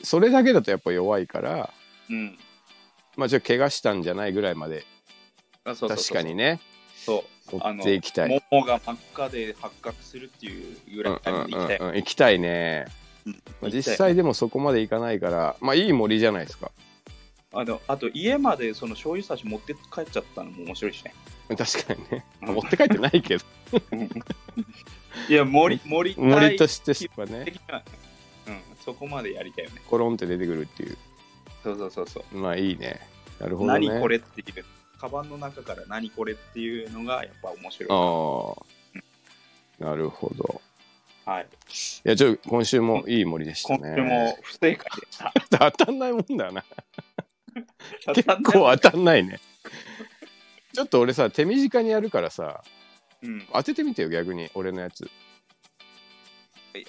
[0.03, 1.71] それだけだとやっぱ弱いから
[2.11, 2.39] うん。
[3.17, 4.85] まあちょっと怪我したんじゃないぐらいまで。
[5.65, 6.35] あそうそうそう確かに。
[6.35, 6.61] ね。
[6.97, 7.57] そう。
[7.57, 8.43] 持っていきたい。
[8.51, 11.77] 桃が真っ赤で発覚するっていうぐらいうんうんまで行きたい。
[11.79, 12.85] うんうん行きたいね、
[13.25, 13.33] うん。
[13.63, 16.71] まあ、実際でもそこまでいかないからまあいい森じゃないですか。
[17.53, 21.15] あのあと、家までその醤油差し持って帰っちゃったのも面白いしね。
[21.49, 22.25] 確かにね。
[22.43, 22.55] うん。
[22.55, 23.45] 持って帰ってないけど。
[25.29, 27.45] いや、森、森森としてはね。
[27.47, 27.83] 的な、
[28.49, 29.81] うん、そこまでやりたいよね。
[29.89, 30.99] コロンって出てくるっていう
[31.67, 32.37] そうそうそうそう。
[32.37, 33.01] まあいいね。
[33.41, 33.89] なるほどね。
[33.89, 34.65] 何これっていう、
[35.01, 37.89] カバンの中から何これっていうのがやっぱ面白い。
[37.91, 40.61] ああなるほど。
[41.25, 41.43] はい。
[41.45, 45.33] いやちょ今週もいい森でした今ね週も不正解でした。
[45.75, 46.65] 当たんないもんだな。
[48.15, 49.41] 結構当たんないね。
[50.73, 52.63] ちょっと俺さ手短にやるからさ
[53.23, 53.45] うん。
[53.53, 54.51] 当ててみてよ逆に。
[54.55, 55.11] 俺のやつ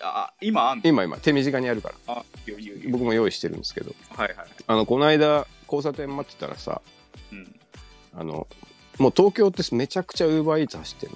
[0.01, 0.83] あ、今あんの？
[0.85, 2.23] 今今手短にやるからあ、
[2.89, 4.47] 僕も用意してるんですけどはいはいはい。
[4.67, 6.81] あのこの間交差点待ってたらさ
[7.31, 7.55] うん。
[8.13, 8.47] あの
[8.97, 11.11] もう東京ってめちゃくちゃウーバーイーツ走ってん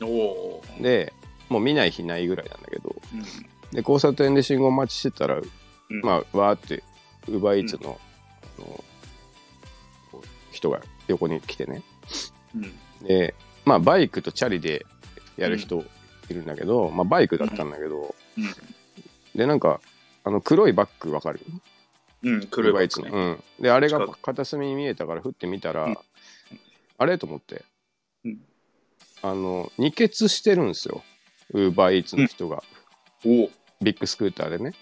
[0.00, 0.62] のおお。
[0.80, 1.12] で
[1.48, 3.22] もう見ない日ないぐらいなんだけどうん。
[3.22, 6.82] で交差点で信号待ちしてたら、うんまあわーって
[7.28, 7.98] ウーバーイーツの,、
[8.58, 8.84] あの
[10.12, 11.82] こう人が横に来てね
[12.54, 13.06] うん。
[13.06, 14.84] でまあバイクとチャリで
[15.36, 15.84] やる人
[16.28, 18.44] いるんだけど、まあバイクだったんだけど、うん。
[19.34, 19.80] でなんか
[20.24, 21.40] あの黒いバッグわかる？
[22.22, 22.42] うん。
[22.42, 23.10] ウ黒いーバッグね。
[23.12, 25.96] うん、であれが片隅に見えたから振ってみたら、うん
[26.98, 27.62] あれと思って、
[28.24, 28.38] うん
[29.22, 31.02] あの二欠してるんですよ
[31.52, 32.62] ウーバーイーツの人が。
[33.22, 34.72] ビッグスクーターでね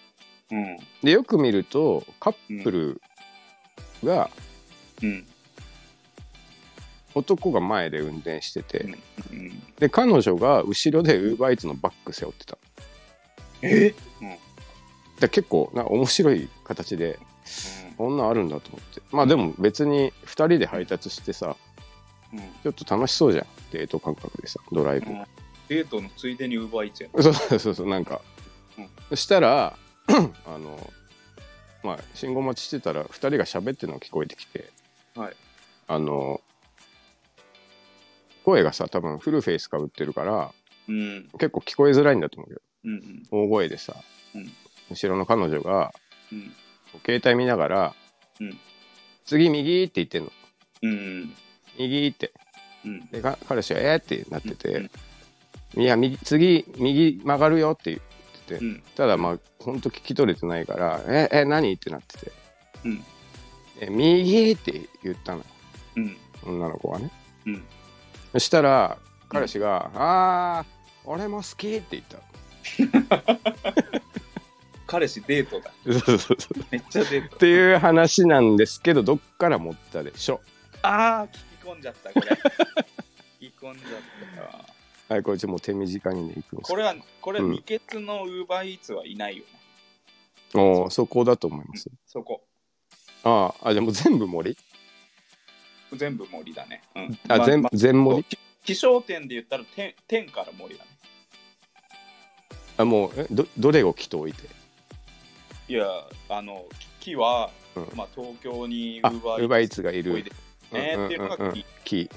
[0.53, 0.77] うん。
[1.03, 3.01] でよく見るとカップル
[4.05, 4.31] が、
[5.03, 5.27] うん。
[7.15, 8.87] 男が前で運転してて、
[9.33, 9.63] うん。
[9.79, 12.59] で彼女が後ろでウーバーイーツのバッグ背負ってた
[13.63, 13.95] え？
[15.21, 17.19] で結構な面白い形で
[17.97, 19.03] こんなんあるんだと思って。
[19.13, 21.57] まあでも別に2人で配達してさ
[22.33, 22.41] うん。
[22.41, 23.47] ちょっと楽しそうじゃん。
[23.71, 25.25] デート感覚でさドライブ、うん。
[25.69, 28.21] デートのついでにウーバーイーツや そうそうそうそうなんか、
[28.77, 28.89] うん。
[29.11, 29.77] そしたら
[30.47, 30.93] あの
[31.83, 34.71] まあ信号待ちしてたら2人が喋ってるのが聞こえてきて
[35.15, 35.37] はい。
[35.87, 36.41] あの
[38.45, 40.53] 声がさ多分フルフェイスかぶってるから
[40.89, 41.29] うん。
[41.39, 43.23] 結構聞こえづらいんだと思うけどうん。
[43.31, 43.95] 大声でさ、
[44.35, 44.53] うん
[44.91, 45.93] 後ろの彼女が
[46.31, 46.53] うん。
[47.07, 47.95] 携帯見ながら
[48.41, 48.59] うん。
[49.25, 50.33] 「次右」って言ってんの
[50.83, 51.35] うん。
[51.79, 52.33] 「右」って
[52.85, 53.07] うん。
[53.07, 54.91] でか彼氏は「えー」ってなってうんて
[55.81, 58.83] 「いや右次右曲がるよ」って言って。
[58.95, 62.33] ただまあほんと聞き取れてないから「ええ何?」ってなってて
[62.85, 63.03] うん。
[63.81, 65.45] 「え右」って言ったの
[65.97, 66.17] うん。
[66.45, 67.11] 女の子がね
[67.47, 67.65] うん。
[68.35, 70.65] そしたら彼氏が「ああ
[71.05, 72.03] 俺も好き」って
[72.83, 73.39] 言った
[74.87, 75.71] 彼氏デートだ。
[75.85, 77.37] そうそうそうめっちゃデート。
[77.37, 80.41] っていう話なんですけどどっから持ったでしょ
[80.83, 82.27] ああ、聞き込んじゃった、これ。
[83.41, 84.01] 聞き込んじゃっ
[84.37, 84.65] たわ。
[85.09, 89.51] はいこれちょっともう手短にねいくんですこれは、これ、うん未決のウーバーイーツはいないよね。
[90.61, 92.45] おーそこだと思いますそこ。
[93.23, 94.57] あああじゃあもう全部森
[95.95, 96.83] 全部森だね。
[96.95, 97.19] うん。
[97.29, 98.25] あ、全ま全森？
[98.25, 100.91] き気象点で言ったら天天から森だね。
[102.77, 104.49] あもうえどどれを木と置いて？
[105.69, 105.87] いや、
[106.29, 106.67] あの、
[107.01, 110.25] 木は、うんまあ、東京にウあーバーイーツがいるねっ
[110.73, 111.65] ていうのが木。
[111.85, 112.11] 木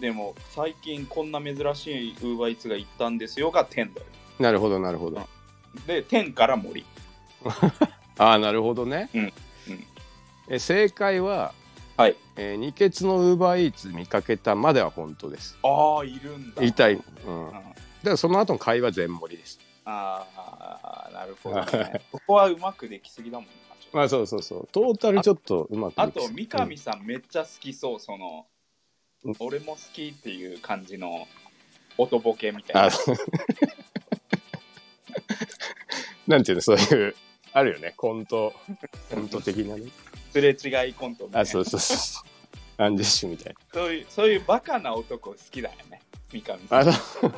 [0.00, 4.06] でも、最近こんな珍しいウーバーイーツが行ったんですよが天だよ。
[4.38, 5.28] なるほどなるほど
[5.86, 6.84] で、天から森。
[8.18, 9.32] ああなるほどね、うんうん
[10.48, 11.54] え正解は、
[12.00, 12.16] はい。
[12.36, 15.58] えー二欠のウーバーイーツ見かけたまでは本当です。
[15.62, 16.60] ああ、いるんだ。
[16.62, 16.72] 言い。
[16.72, 17.70] たい、ううん、んだか
[18.02, 19.60] らその後の会話全盛りです。
[19.84, 22.00] ああ、なるほどね。
[22.10, 23.52] ここはうまくできすぎだもんな。
[23.78, 23.96] ちょっと。
[23.98, 24.68] まあそうそうそう。
[24.72, 28.46] トータルちょっとうまくあと、三上さんめっちゃ好きそう、その
[29.24, 31.28] うん、俺も好きっていう感じの
[31.98, 32.92] 音ボケみたいあな。
[36.36, 37.14] なんていうのそういう
[37.52, 38.52] あるよねコント。
[39.12, 39.84] コント的なね。
[40.32, 41.40] すれ違いコントみたいな。
[41.40, 42.82] あそうそうそう。
[42.82, 46.00] アンジェッシュみたいそういう、そういうバカな男好きだよね、
[46.32, 46.86] 三上さん。
[46.86, 47.32] なあそう。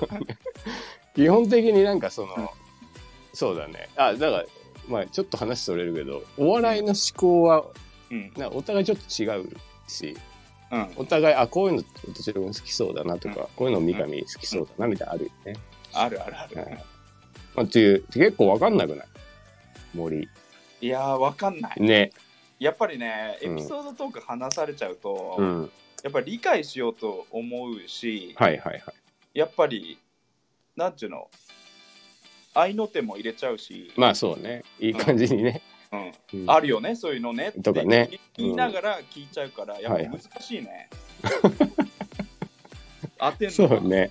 [1.16, 2.50] 基本的になんかその、
[3.32, 3.88] そうだね。
[3.96, 4.44] あだから
[4.88, 7.64] まあちょっと話それるけどお笑いの思考は
[8.10, 8.32] うん。
[8.36, 9.56] なお互いちょっと違う
[9.88, 10.16] し
[10.70, 10.92] うん。
[10.96, 15.60] お互いあこういうのどちらも好きそうだなとか、こういうの三上好きそうだなみたいなのあるよね、
[15.92, 16.56] あるあるある。
[16.56, 16.84] はい
[17.54, 19.06] まあ、っていう結構わかんなくない？
[19.94, 20.28] 森。
[20.80, 21.80] いやー、わかんない。
[21.80, 22.12] ね。
[22.58, 23.56] やっぱりね、エうん。
[23.56, 25.70] ピソードトーク話されちゃうと、うん。
[26.02, 28.82] やっぱり理解しようと思うし、はいはいはい。
[29.34, 29.98] やっぱり、
[30.76, 31.28] なんちゅうの、
[32.54, 34.64] 愛の手も入れちゃうし、まあそうね。
[34.78, 36.50] いい感じにね、うん、うん。
[36.50, 37.48] あるよね、そういうのね。
[37.48, 38.08] ってとかね。
[38.10, 40.88] 言い言いながら聞いちゃうから、やっぱ難しいね。
[43.18, 44.10] 当てんそうね。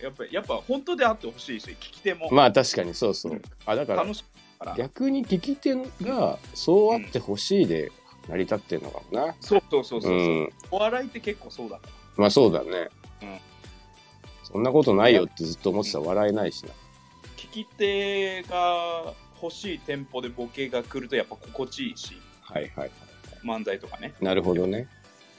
[0.00, 2.28] やっぱやっぱ本当であってほしいし、聞き手も。
[2.30, 3.42] まあ確かにそうそう、うん。
[3.66, 4.24] あだから楽しい
[4.64, 4.76] から。
[4.76, 7.92] 逆に聞き手がそうあってほしいで
[8.28, 9.34] 成り立ってんのかもな。
[9.40, 10.12] そうそうそうそう。
[10.12, 10.16] う。
[10.16, 10.52] ん。
[10.70, 11.92] お笑いって結構そうだから。
[12.16, 12.88] まあそうだね、
[13.22, 13.38] うん。
[14.44, 16.70] そんなことないよってずっと思ってたら笑えないしな、
[17.36, 22.90] 聞き手が欲しいテンポでボケが来るとやっぱ心地いいし、はいはい
[23.44, 24.14] 漫才とかね。
[24.20, 24.88] なるほどね。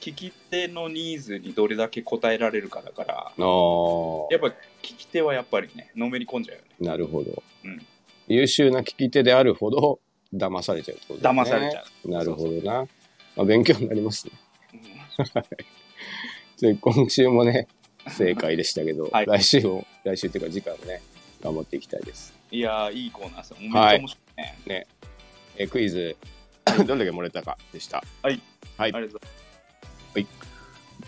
[0.00, 4.48] 聞き手のニーズにどれだけ応えられるかだから、ああやっぱ
[4.82, 6.86] 聞き手はやっぱりね、のめり込んじゃうよね。
[6.86, 7.84] なるほど、うん
[8.28, 10.00] 優秀な聞き手であるほど
[10.34, 12.10] 騙されちゃうってことだね騙されちゃう。
[12.10, 12.86] なるほどな、
[13.36, 14.32] まあ、勉強になりますね
[14.74, 14.82] うん
[16.74, 17.68] で今週もね
[18.08, 21.02] 正解でしたけど、はい来週も来週っていうか次回もね
[21.42, 23.56] 頑張っていきたいですいやー、いいコーナーですよ。
[23.60, 24.20] めっちゃ面白
[24.66, 24.86] いね。
[25.58, 26.16] えクイズ
[26.86, 28.04] どれだけ漏れたかでした？
[28.22, 28.40] はい
[28.76, 30.14] はいありがとうございます。
[30.14, 30.26] はい。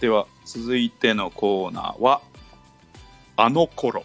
[0.01, 2.21] では、続いてのコーナーは、
[3.37, 4.05] あの頃。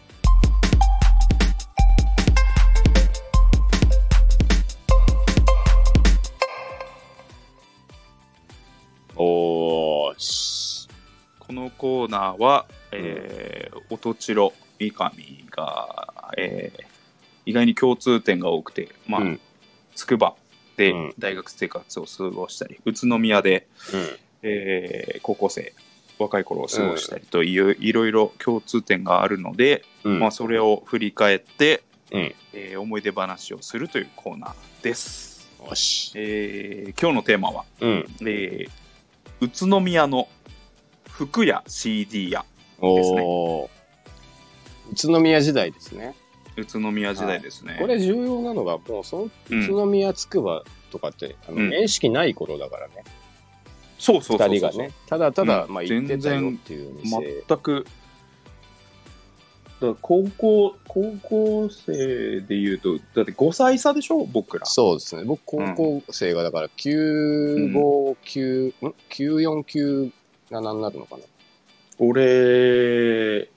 [11.83, 15.11] コーナーは、えー、音千代三上
[15.51, 16.83] が、えー、
[17.45, 19.39] 意外に共通点が多くて、まあ、うん。
[19.93, 20.37] 筑波
[20.77, 21.13] でうん。
[21.19, 24.07] 大学生活を過ごしたり、宇都宮で、うん。
[24.43, 25.73] えー高校生、
[26.19, 30.19] 若い頃を過ごしたりという、いろいろ共通点があるので、うん。
[30.19, 32.35] まあ、それを振り返って、うん。
[32.53, 35.51] えー思い出話をするというコーナーです。
[35.67, 36.13] よし。
[36.15, 38.05] えー今日のテーマは、うん。
[38.21, 38.83] えー
[39.41, 40.29] 宇都宮の
[41.25, 42.43] 服や CD 屋
[42.79, 43.69] おー。
[44.91, 46.15] 宇都宮時代ですね。
[46.57, 47.77] 宇都宮時代ですね。
[47.79, 49.63] これ重要なのがもうそのうん。
[49.63, 51.69] 宇都宮筑波とかって、あのうん。
[51.69, 53.05] 面識ない頃だからね、
[53.97, 54.91] そうそうそうそう二人がね。
[55.07, 55.73] ただただ、うん。
[55.73, 57.43] まあ行ってたよっていう店。
[57.47, 57.85] 全く。
[59.79, 64.25] だから高校高校生でいうとだって5歳差でしょ？
[64.25, 64.65] 僕ら。
[64.65, 65.23] そうですね。
[65.23, 70.13] 僕高校生がだから959、ん？
[70.61, 71.23] 9497になるのかな？
[71.99, 73.49] 俺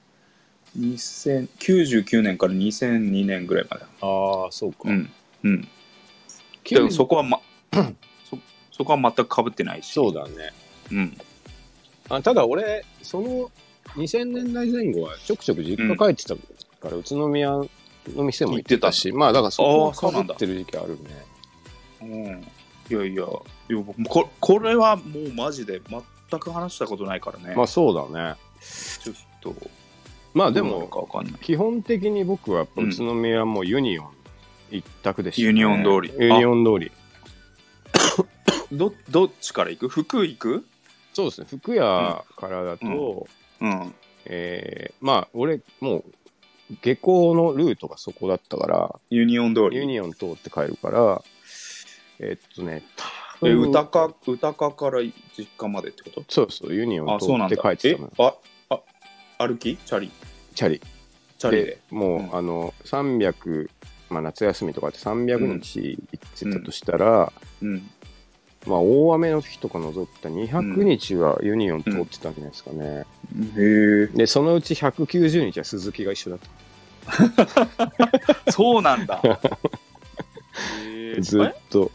[0.78, 3.86] 2000 99年から2002年ぐらいまであ
[4.48, 5.10] あそうか、うん
[5.44, 5.60] うん。
[5.62, 5.68] で
[6.64, 7.40] 9もそこはま
[8.28, 8.38] そ
[8.72, 9.92] そこは全くかぶってないし。
[9.92, 10.52] そうだね。
[10.92, 11.16] うん。
[12.08, 13.50] あただ俺その
[13.96, 16.34] 2000年代前後はちょくちょく実家帰ってた
[16.80, 17.68] から、宇都宮の
[18.24, 21.24] 店も行ってたしまあだからそこはかぶってる時期あるね。
[22.02, 22.46] うん。
[22.88, 23.24] いやいやいや
[23.68, 25.80] 僕もここれはもうマジで
[26.30, 28.36] 全く話したことないからね、まあそうだね。
[29.02, 29.54] ちょっと。
[30.34, 31.34] まあでもどうなのかわかんない。
[31.40, 34.10] 基本的に僕はやっぱ宇都宮もユニオン
[34.70, 35.46] 一択でした、ね。
[35.46, 36.12] ユニオン通り。
[36.18, 36.92] ユニオン通り。
[38.72, 39.88] どどっちから行く？
[39.88, 40.66] 福行く？
[41.14, 41.46] そうですね。
[41.48, 43.26] 服屋からだと、
[43.60, 43.94] うん。
[44.26, 46.04] えーまあ、俺、もう、
[46.82, 49.76] 下校のルートがそこだったから、ユニオン通り。
[49.76, 51.22] ユニオン通って帰るから、
[52.18, 53.04] えっとね、多
[53.42, 55.12] え分歌か歌かから実
[55.58, 56.24] 家までってこと？
[56.28, 58.12] そうそう、ユニオン通って帰ってたのよ。
[58.18, 58.34] あ
[59.38, 59.76] あ歩き？
[59.76, 60.10] チャリ？
[60.54, 60.80] チャリ。
[61.38, 61.78] チャリで？
[61.90, 62.34] もう、うん。
[62.36, 63.68] あの、300、
[64.08, 67.90] まあ、夏休みとかって300日行ってたとしたら、うん。
[68.66, 73.04] まあ、大雨の日とか除くた200日はユニオン通ってたんじゃないですかね。
[73.56, 74.06] へえ。
[74.06, 76.38] で、そのうち190日は鈴木が一緒だっ
[78.44, 78.50] た。
[78.50, 79.20] そうなんだ。
[80.82, 81.20] へえ。
[81.20, 81.92] ずっと。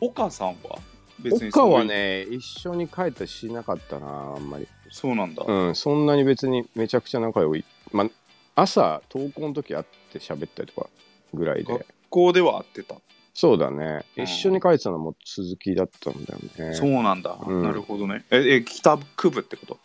[0.00, 0.78] 岡さんは？
[1.20, 4.66] 別に岡はね、一緒に帰ったりしなかったな、あんまり。
[4.90, 7.64] そうなんだ、うん、そんなに別にめちゃくちゃ仲良い。
[7.92, 10.88] まあ、朝、登校の時会って喋ったりとか
[11.34, 11.86] ぐらいで学。
[12.08, 12.96] 校では会ってた、
[13.34, 14.04] そうだね。
[14.16, 16.74] うん一緒に帰ってたのも鈴木だったんだよね。
[16.74, 19.78] そうなんだ、うんなるほどねええ北区部ってこと？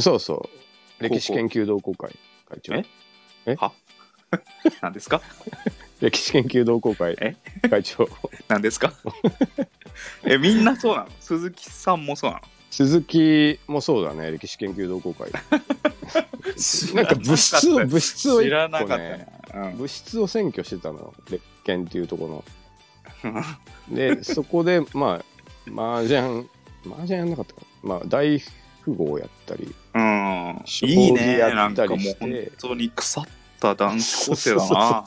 [0.00, 0.50] そうそ
[1.00, 1.02] う。
[1.02, 2.10] 歴史研究同好会
[2.48, 2.74] 会長。
[2.74, 3.54] え？
[3.56, 3.72] は？
[4.82, 5.20] 何ですか？
[6.00, 7.36] 歴史研究同好会え？
[7.68, 8.08] 会長。
[8.48, 8.92] 何ですか？
[10.26, 11.08] えみんなそうなの？
[11.20, 12.42] 鈴木さんもそうなの？
[12.70, 15.30] 鈴木もそうだね、歴史研究同好会。
[16.94, 19.26] なんか物質を、物質を一知らな個かったね。
[19.54, 22.44] な、物質を占拠してたの、列研っていうとこ
[23.22, 23.34] の。
[23.88, 25.22] で、そこで、ま
[25.68, 26.46] あ、麻雀、
[26.86, 27.60] 麻雀やんなかったか。
[27.84, 27.88] な。
[27.90, 28.40] まあ、大
[28.84, 32.18] 富豪をやったり、うん、将いい棋ねやなんかもうったりして
[32.60, 33.24] 本当に腐っ
[33.64, 35.04] た男子高生だな。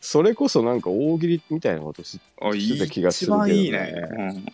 [0.00, 3.50] それこそなんか大喜利みたいなことしてた気がす一るけどね。
[3.50, 4.44] 番いいね。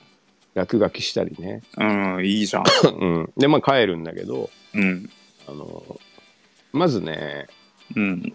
[0.55, 1.63] 落書きしたりね。
[1.79, 2.65] うん、うん、いいじゃん。
[3.01, 3.33] うん。
[3.37, 5.09] で、まあ帰るんだけど、うん。
[5.47, 6.01] あの、
[6.73, 7.47] まずね、
[7.97, 8.33] うん。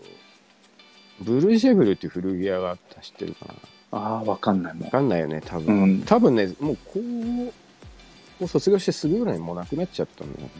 [1.20, 3.54] ブルージェブルっていう古着屋があった知ってるかな。
[3.92, 6.00] ああわかんないもわかんないよね、多う分。
[6.00, 6.02] ん。
[6.02, 7.00] 多分ね、もう高
[8.40, 10.52] 校卒業してすぐぐらいにもうなくなっちゃったんだよね。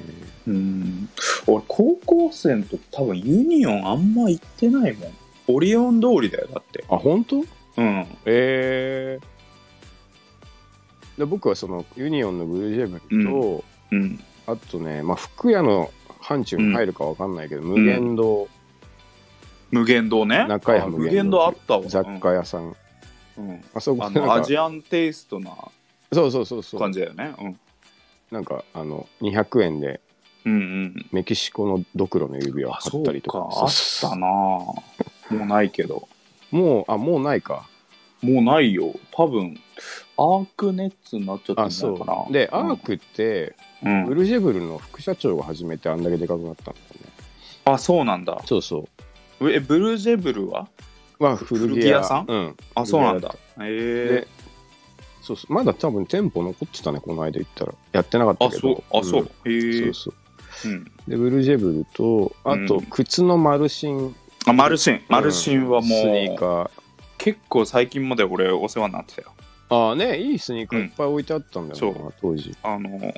[0.48, 1.10] うん。
[1.48, 5.12] 俺高校生の時多分ユニオンあんま行ってないもん。
[5.48, 6.84] オリオン通りだよだって。
[6.90, 7.38] あ、本当？
[7.38, 7.42] う
[7.84, 8.08] ん。
[8.26, 11.20] えー。
[11.20, 14.20] で僕はそのユニオンのブルージェブルと、うん。
[14.48, 18.48] あとね、まあ、服屋の範疇に入るかわかんないけど、無限堂、
[19.72, 20.48] 無限堂ね。
[20.48, 21.46] 中山あ無限堂。
[21.46, 21.84] あったわ。
[21.88, 22.76] 雑貨屋さん。
[23.38, 23.64] うん、うん。
[23.74, 25.52] あそこあでなんかのアジアンテイストな
[26.12, 26.80] そうそうそうそう。
[26.80, 27.34] 感じだよね。
[27.40, 27.60] うん
[28.34, 30.02] なんか、あの、200円で
[30.46, 30.56] うんう
[30.88, 31.06] ん。
[31.14, 33.40] メキシコのドクロの指輪あ買ったりとか。
[33.40, 33.48] か。
[33.62, 33.70] あっ
[34.02, 34.28] たな。
[34.28, 34.84] も
[35.32, 36.10] うないけど。
[36.52, 37.68] もう、あ、もうないか。
[38.22, 38.94] もうないよ。
[39.12, 39.60] 多分
[40.18, 42.14] アークネッツになっちゃったあ、んじゃないかな。
[42.14, 42.34] そう。
[42.34, 47.12] で、アークって、うん、ブルージェブルの副社長が初めてあんだけでかくなったんだよね。
[47.66, 48.42] あそうなんだ。
[48.46, 48.88] そうそ
[49.40, 49.52] う。
[49.52, 50.68] えブルージェブルは？
[51.20, 52.26] は古着古着屋さん？
[52.28, 52.58] うん。
[52.76, 53.36] あそうなんだ。
[53.60, 54.28] へでえ、
[55.24, 55.54] そうそう。
[55.54, 57.74] まだ多分店舗残ってたね、この間行ったら。
[57.94, 58.84] やってなかったけど。
[58.92, 60.14] あそうあそう、へうんえそう
[60.54, 60.72] そう。
[60.72, 64.16] うんで、ブルージェブルと、あと、うん靴のマルシン。
[64.46, 66.72] あマルシンマルシンはもう、スニーカー。
[67.18, 69.32] 結構最近まで俺お世話になってたよ
[69.70, 72.54] ああね、いいスニーカーいっぱい置いてあったんだよな、そ当時。
[72.64, 73.14] あのー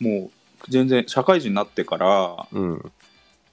[0.00, 0.30] もう
[0.70, 2.92] 全然社会人になってからうん。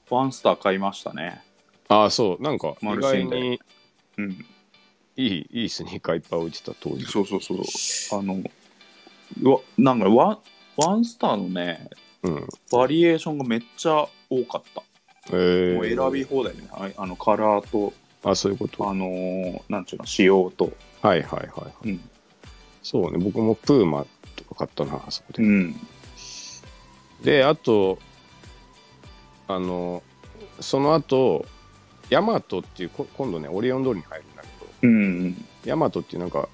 [0.10, 1.42] ワンスター買いましたね
[1.90, 2.44] ああ、そう。
[2.44, 3.60] なんか、意外に
[4.18, 4.46] うん
[5.18, 7.06] いい、いいスニーカーいっぱい置いてた、当時。
[7.06, 8.42] そうそうそうあの
[9.42, 10.38] うわなんかワン
[10.78, 11.90] ワンスターのね
[12.24, 12.48] うん。
[12.72, 14.84] バリエーションがめっちゃ多かった、
[15.32, 17.94] えー、もう選び放題ねああのカラーと
[18.24, 18.90] あ、そういうこと？
[18.90, 21.90] あのーなんちゅうの仕様とはいはいはい。
[21.90, 22.10] うん、
[22.84, 24.06] そうね、僕もプーマ
[24.36, 25.42] とか買ったな、あそこで。
[25.42, 25.76] うん、
[27.24, 27.98] で、あと、
[29.48, 30.04] あの、
[30.60, 31.48] その後、
[32.12, 34.26] ヤマトっていう、こ今度ね、オリオン通りに入る
[34.82, 36.50] うんヤマトってなんか、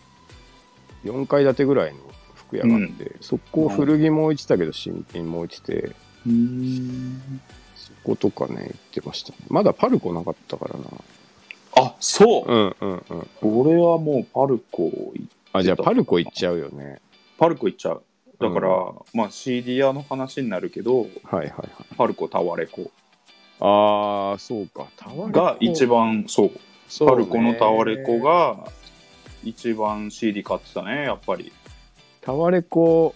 [1.05, 1.99] 4階建てぐらいの
[2.36, 7.21] 服屋があって、そこ古着も置いてたけど、新品も置いてて、うん
[7.75, 9.38] そことかね、行ってました、ね。
[9.49, 10.86] まだパルコなかったからな。
[11.75, 13.28] あそう、うんうんうん。
[13.41, 16.99] 俺はもうパルコいあ、じゃあパルコ行っちゃうよね。
[17.38, 18.03] パルコ行っちゃう
[18.39, 21.95] だから、うまあ CD 屋の話になるけどはいはいはい。
[21.97, 22.91] パルコタワレコ
[23.59, 24.88] ああ、そうか。
[24.97, 26.51] タワレコが一番そう
[26.88, 28.67] そうねパルコのタワレコが
[29.43, 31.51] 一番 CD 買ってたねやっぱり
[32.21, 33.15] タワレコ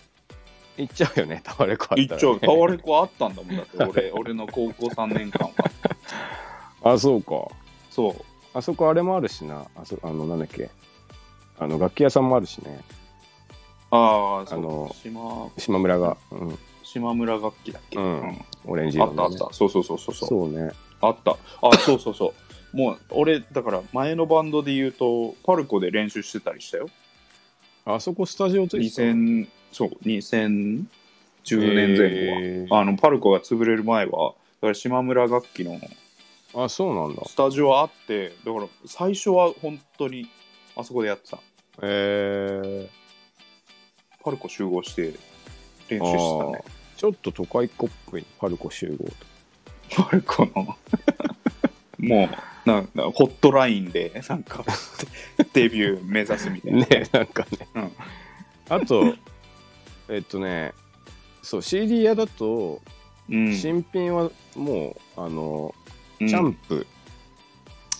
[0.78, 2.06] 行っちゃうよね、 タワレコあったら、ね。
[2.06, 5.48] 一丁タワレコあったんだもんだって俺 俺の高校3年間
[6.82, 7.48] はあ、そうか。
[7.90, 8.16] そう
[8.54, 9.66] あそこあれもあるしな。
[9.76, 10.70] あそあの、なんだっけ。
[11.60, 12.80] あの、楽器屋さんもあるしね。
[13.92, 16.18] ああそうあの島島村が。
[16.32, 16.60] うん。
[16.84, 19.36] 島村楽器だっけ、うんオレンジあ色の、ね。
[19.36, 20.72] ったあったそうそうそうそうそうそうね。
[21.02, 22.34] あったあそうそうそう
[22.74, 26.90] もう俺だから前のバンドで言うとパルコで練習してたりしたよ。
[27.86, 30.86] あそこスタジオついてたの？2000そう2010
[31.48, 35.80] 年前後は、あのパルコが潰れる前はだから島村楽器の
[36.54, 37.24] あ、そうなんだ。
[37.26, 40.28] スタジオあってだから最初は本当に
[40.76, 41.40] あそこでやってた。
[41.82, 45.14] えー、パルコ集合して
[45.90, 46.64] 練習してたね。
[46.98, 49.14] ちょっと都会っ子っぽい、パルコ集合と。
[50.04, 50.78] パルコの。
[51.98, 54.64] もうなんかホットラインでなんか
[55.54, 57.68] デビュー目指すみたいな、ね、なんかね。
[57.76, 57.92] うん。
[58.70, 59.16] あと、
[60.10, 60.74] えっとね、
[61.42, 62.82] そう、CD 屋だと、
[63.30, 63.56] うん。
[63.56, 65.74] 新品はもう、あの、
[66.20, 66.28] うん。
[66.28, 66.86] チャンプ、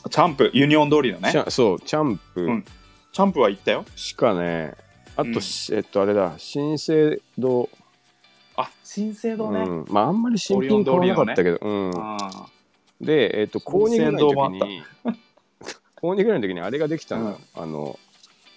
[0.10, 1.32] チャンプユニオン通りのね。
[1.50, 2.42] そう、チャンプ。
[2.42, 2.66] うん。
[3.12, 3.86] チャンプは行ったよ。
[3.96, 4.74] しかね、
[5.16, 5.40] あと、
[5.74, 7.70] えっと、あれだ、新生堂、
[8.56, 11.92] あ新生堂ね、うん、まあ、あんまり新品買わなかったけど、うん。
[13.02, 14.84] あで、えっと、高2ぐらいの時に、
[15.96, 18.00] 高2ぐらいの時にあれができたの、あの、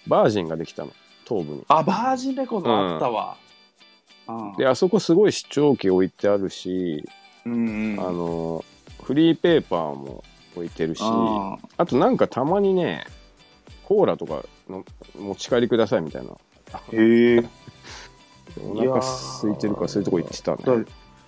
[0.07, 0.91] バージンができたの、
[1.27, 1.65] 東部に。
[1.67, 3.37] あバージンレコードあったわ、
[4.27, 4.53] うん。
[4.57, 7.03] で、あそこすごい視聴器置いてあるし、
[7.45, 7.99] うんうん。
[7.99, 8.63] あの、
[9.03, 10.23] フリーペーパーも
[10.55, 13.05] 置いてるし、ああとなんかたまにね、
[13.83, 14.83] コーラとかの
[15.17, 16.31] 持ち帰りくださいみたいな。
[16.91, 17.49] ーへえ。
[18.63, 20.85] お腹空いてるからそういうとこ行ってただね。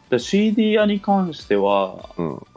[0.09, 2.47] だ CD 屋に関してはうん。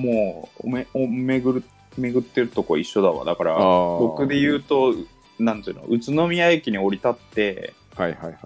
[0.00, 1.64] もうおめお巡る
[1.98, 4.94] 巡ってるとこ一緒だわだから僕僕で言うと
[5.38, 8.36] なんていうの宇都宮駅に降り立ってはいはいはい。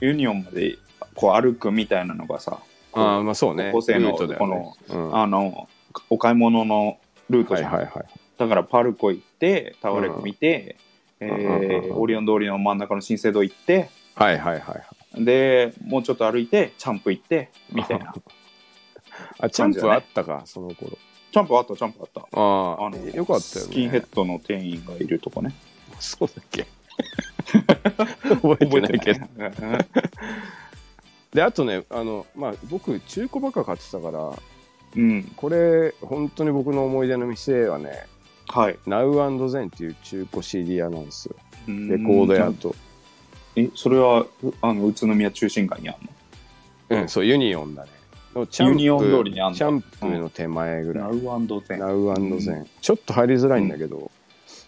[0.00, 0.76] ユニオンまで
[1.14, 2.58] こう歩くみたいなのがさ
[2.92, 3.70] ああ、まあそうね。
[3.72, 5.68] 高校生のルートだよねうんはあの
[6.10, 6.98] お買い物の
[7.30, 8.04] ルートじゃん、いはいはい。
[8.36, 14.76] だからパルコ行ってタワレコ見て、うんうんうんーオリオン通りの真ん中の新生堂行ってはいはいは
[15.16, 15.24] い。
[15.24, 18.12] でもうちょっと歩いてチャンプ行ってみたいな
[19.38, 20.98] あ、チャンプあったか、その頃。
[21.32, 23.70] チャンプあったチャンプあったあああ、よかったよね。
[23.70, 25.52] スキンヘッドの店員がいるとこね
[25.98, 26.66] そうだっけ？
[28.28, 29.26] 覚えてないけど。
[31.32, 34.32] で、あとね、あの、まあ、僕、中古ばっか買ってたから、
[34.96, 38.06] うんこれ、本当に僕の思い出の店はね、
[38.46, 41.34] はい Now&Zen っていう中古 CD 屋なんですよ。
[41.66, 42.74] レレコード屋と。
[43.56, 44.28] えそれはう
[44.60, 45.96] あの宇都宮中心街にあ
[46.88, 47.90] るうん、そう、ユニオンだね。
[48.34, 51.04] のチャンプユニオン通りにあんのチャンプの手前ぐらい。
[51.04, 54.10] の Now&Zen Now&Zen、ちょっと入りづらいんだけど、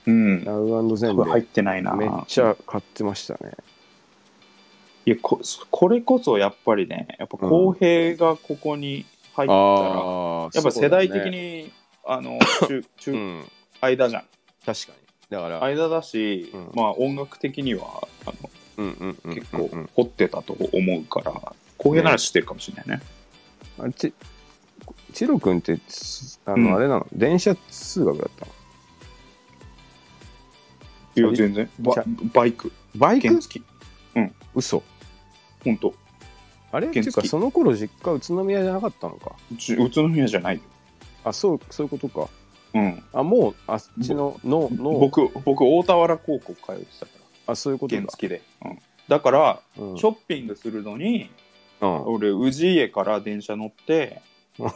[0.06, 0.44] うん。
[0.44, 1.94] 多 Now&Zen 分入っでてないな。
[1.96, 3.52] めっちゃ買ってましたね。
[5.04, 5.40] いやこ
[5.70, 11.62] これこそやっぱりねやっぱ公平がここに入ったら、ああ、やっぱ世代的そうだね。
[11.62, 11.72] に、
[12.04, 12.38] あの
[12.68, 13.44] 中中、うん、
[13.80, 14.24] 間じゃん。
[14.64, 14.98] 確かに。
[15.30, 16.70] だから、間だし、うん。
[16.74, 21.32] まあ音楽的にはあのうんうんうんうん結構うん掘ってたと思うから
[21.78, 23.02] 公平なら知ってるかもしれないね
[23.78, 24.12] あれち、
[25.12, 26.76] チロ君って、つあの、うん。
[26.76, 27.06] あれなの？
[27.12, 28.52] 電車通学だったの？
[31.16, 31.70] いや全然。
[31.78, 32.72] ババイク。
[32.94, 33.28] バイク？
[33.28, 33.62] 原付
[34.54, 34.82] 嘘。
[35.64, 35.94] 本当。
[36.72, 36.88] あれ？
[36.88, 39.32] っていうか、その頃実家宇都宮じゃなかったのか？
[39.78, 40.62] 宇都宮じゃないよ。
[41.24, 42.28] あ、そう、そういうことか。
[42.74, 43.02] うん。
[43.12, 47.12] あ、もう、あっちの、の、の、僕僕大田原高校通ってたか
[47.46, 48.00] あ、そういうことだ。
[48.00, 49.98] ら原付で、うん、だからうん。
[49.98, 51.30] ショッピングするのに
[51.80, 52.06] うん。
[52.06, 54.20] 俺宇治家から電車乗って
[54.58, 54.70] うん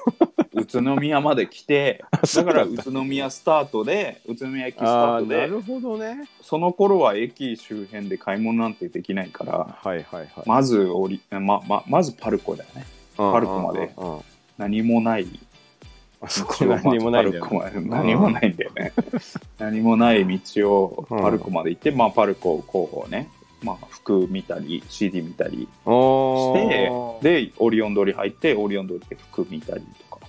[0.62, 2.44] 宇都宮まで来てだ。
[2.44, 6.28] から宇都宮スタートで宇都宮駅スタあーートでなるほどね。
[6.42, 10.28] その頃は駅周辺で買い物なんてできないからはいはいはい。
[10.46, 12.84] まずおりまままずパルコだよね。
[13.18, 13.90] うんパルコまで。
[14.59, 15.26] 何もない。
[16.22, 17.72] あそこ何もないんだよね。
[17.86, 18.92] 何もないんだよね。
[19.59, 23.28] 何もない道をパルコまで行って、まあパルコをこうね
[23.62, 30.26] まあ服見たり CD 見たりおしてーでオリオン通り入ってオリオン通りで服見たりとか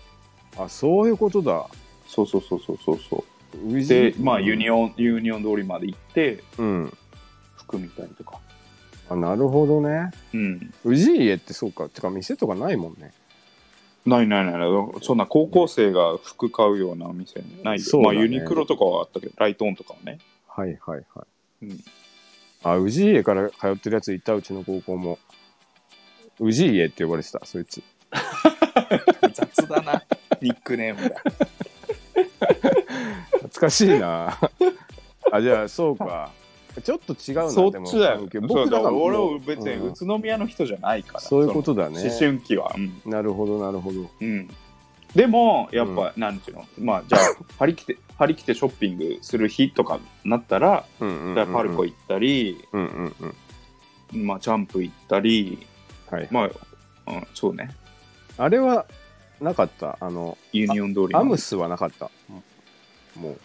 [0.63, 1.65] あ、そういうことだ。
[2.07, 3.23] そうそうそうそうそうそ
[3.67, 6.97] うでまあユニオンユニオン通りまで行ってうん。
[7.55, 8.39] 服見たりとか
[9.09, 10.11] あ、なるほどね。
[10.33, 11.87] うん氏家ってそうか。
[11.89, 13.13] てか、店とかないもんね。
[14.05, 14.69] ないないないない
[15.01, 20.17] そんな高校生が服買うようなお店ないよ、そうだねまあユニクロとかはあったけどライトオンとかはね
[20.47, 21.25] はいはいは
[21.61, 21.65] い。
[21.65, 21.83] うん
[22.63, 25.17] あ、宇治家から通ってるやついた、うちの高校も。
[26.39, 27.81] 宇治家って呼ばれてた、そいつ。
[29.33, 30.03] 雑だな。
[30.41, 31.15] ニックネームが
[33.33, 34.37] 懐かしいな。
[35.31, 36.31] あ、じゃあ、そうか。
[36.83, 42.01] ちょっと違うな、そでもっちだよ僕だからも俺は別にうん宇都宮の人じゃないから、そういうことだね。
[42.01, 42.73] 思春期は。
[42.75, 44.09] うん、なるほど、なるほど。
[44.21, 44.49] うん、
[45.15, 46.65] でもやっぱ、なんていうの？
[46.79, 47.21] まあじゃあ
[47.59, 53.35] 張り切って張り切ってショッピングする日とかなったら、じゃあパルコ行ったり、うんうん
[54.13, 54.25] うん。
[54.25, 55.65] まあ、ジャンプ行ったり
[56.09, 56.27] はい。
[56.31, 57.71] まあ、うん、そうね
[58.37, 58.85] あれは、
[59.41, 59.97] なかった？
[59.99, 62.09] あの、ユニオン通りのアムスはなかった？
[63.15, 63.35] も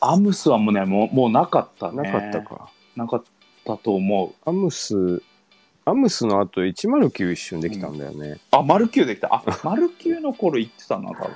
[0.00, 2.10] アムスはもうね、もうもうなかったう、ね。
[2.10, 2.40] なかった。
[2.42, 2.70] か。
[2.96, 3.24] なかっ
[3.64, 4.48] たと思う。
[4.48, 5.22] アムス、
[5.88, 8.40] アムスの後109一瞬できたんだよね。
[8.50, 9.32] あ、マルキューできた。
[9.32, 11.30] あ、マルキューの頃行ってたな、多分。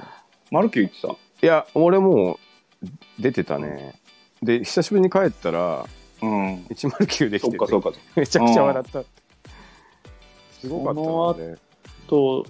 [0.50, 1.06] マルキュー行って
[1.40, 1.46] た。
[1.46, 2.40] いや、俺も
[2.82, 2.86] う
[3.22, 3.94] 出てたね。
[4.42, 5.86] で、久しぶりに帰ったら、
[6.20, 6.56] うん。
[6.64, 7.92] 109できててそっかそっか。
[8.16, 9.04] めちゃくちゃ笑った。
[10.60, 11.58] すごかったので。
[12.08, 12.44] と、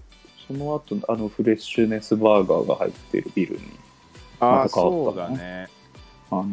[0.48, 3.62] その後、あの、フレッシュネスバーガーが入ってるビルに、
[4.40, 5.68] ああ、また変わそうったねだね。
[6.30, 6.46] あの、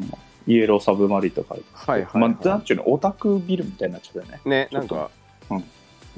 [0.45, 4.41] イエローサブマリンとか入ってはいはい、はいまあ、なんちゅうの、オタクビルみたいになっちゃったよね。
[4.45, 5.16] ね、なんか、うん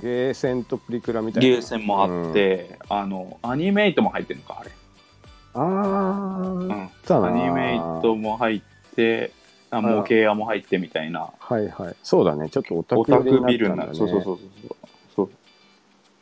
[0.01, 1.49] ゲーセンとプリクラみたいな。
[1.49, 4.71] ゲーセンもあって、あの、アニメイトも入ってるのか、あれ。
[5.53, 7.25] ああ、うん。
[7.25, 8.61] アニメイトも入っ
[8.95, 9.32] て、
[9.71, 11.30] あ模型屋も入ってみたいな。
[11.38, 11.95] はいはい。
[12.01, 12.49] そうだね。
[12.49, 14.09] ちょっとオタオタク寄りクビルにななったんだね。
[14.11, 14.75] そうそうそうそう。
[15.15, 15.30] そう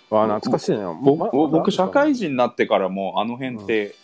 [0.10, 0.78] あー懐かしいね。
[1.02, 3.96] 僕ま僕、社会人人になってからも、あの辺って、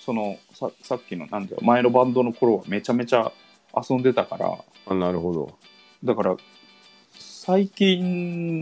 [0.00, 3.32] そのさ、さっきの、なんだよ、前のバンドの頃はめちゃめちゃ
[3.76, 5.54] 遊んでたから、あ、なるほど。
[6.02, 6.36] だから、
[7.50, 8.60] 最近、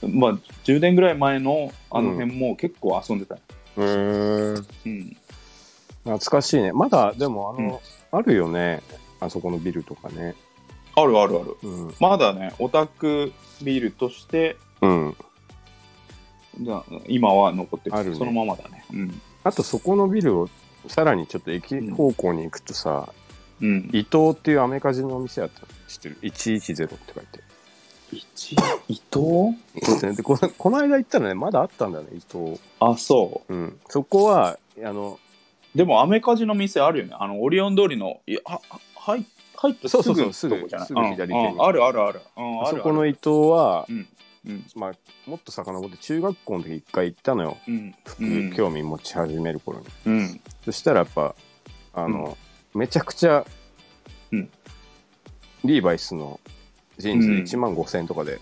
[0.00, 0.32] まあ、
[0.62, 3.40] 10年ぐらい前のあの辺も結構遊んでたよ。
[3.78, 5.16] へーうん。
[6.04, 6.70] 懐かしいね。
[6.70, 7.78] まだ、でも、あの、うん
[8.10, 8.80] あるよね。
[9.20, 10.34] あそこのビルとかね。
[10.94, 11.56] あるあるある。
[11.62, 11.94] うん。
[12.00, 15.16] まだね、オタクビルとして、うん。
[16.60, 18.84] だ今は残ってる、あるねそのままだね。
[18.92, 19.20] うん。
[19.42, 20.48] あと、そこのビルを、
[20.86, 23.12] さらにちょっと駅方向に行くとさ、
[23.60, 23.90] うん。
[23.92, 27.47] 伊藤っていうアメカジのお店あったの知ってる ?110 って書いて。
[28.12, 28.56] 一
[28.88, 30.16] 伊藤？
[30.16, 32.60] でこのこの間行ったらね、まだあったんだよね、伊藤。
[32.80, 33.54] あ、そう。
[33.54, 33.80] うん。
[33.88, 35.18] そこは、あの、
[35.74, 37.12] でも、アメカジの店あるよね。
[37.18, 39.24] あの、オリオン通りの、いや、は、は入
[39.56, 40.86] 入ってそうそうそうすぐのとこじゃない？
[40.86, 42.20] すぐすぐ左手にうんうんあるあるある。
[42.36, 44.08] うん、ああるそこの伊藤は、うん。
[44.46, 44.64] うん。
[44.76, 44.92] まあ、
[45.28, 47.56] もっと遡って中学校の時一回行ったのよ。
[47.66, 47.94] うん。
[48.04, 49.86] 服興味持ち始める頃に。
[50.06, 50.40] うん。
[50.64, 51.34] そしたらやっぱ、
[51.92, 52.38] あの、
[52.74, 53.44] めちゃくちゃ、
[54.32, 54.50] うん
[55.64, 56.38] リーバイスの
[56.98, 58.40] ジーンズでうん1万5千円とかで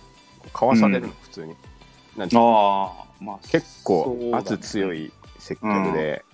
[0.52, 1.54] 買わされるの、うん普通に。
[2.16, 2.94] なんていうの？
[2.98, 4.94] ああ、まあ、結構圧強。
[4.94, 6.24] い接客で、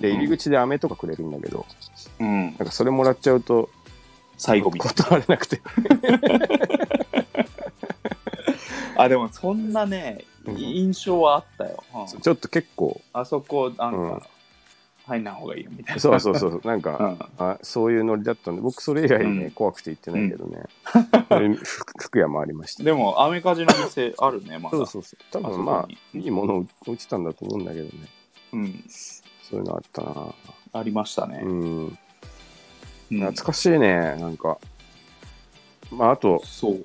[0.00, 1.64] で、入り口で飴とかくれるんだけど、
[2.20, 2.42] うん。
[2.44, 3.70] なんかそれもらっちゃうと、
[4.36, 4.70] 最後。
[4.76, 5.60] 断れなくて。
[8.96, 11.82] あ、でも、そんなね、うん印象はあったよ。
[11.94, 14.26] うんちょっと結構、あそこ、なんか、
[15.08, 16.00] 入んない方がいいよ、みたいな。
[16.00, 17.18] そうそうそう、 なんか、うん。
[17.38, 20.62] あそういうノリだったんで、僕それ以来ね、うん怖くて行ってないけどね。
[21.64, 22.84] 服服屋もありました。
[22.84, 24.76] でも、アメカジの店あるね、まだ。
[24.76, 25.42] そうそうそう。
[25.42, 27.92] 多分まあ、いいものを置いてたんだと思うんだけどね。
[28.52, 28.84] うん。
[28.88, 30.34] そういうのあったな
[30.74, 31.40] ありましたね。
[31.42, 31.50] うん。
[31.50, 31.98] うん
[33.10, 34.58] 懐かしいね、なんか。
[35.90, 36.84] まあ、あと、そう。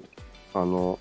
[0.54, 0.98] あの、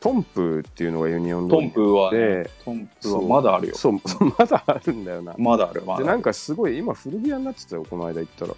[0.00, 3.74] トンプっていうのがユニオン通りトンプはね、で、トンプはまだあるよ。
[3.76, 3.92] そう、
[4.38, 5.34] まだあるんだよな。
[5.36, 6.10] まだある、まだあで、る。
[6.10, 8.54] なんかすごい、今古着屋になってたよ、この間行ったら。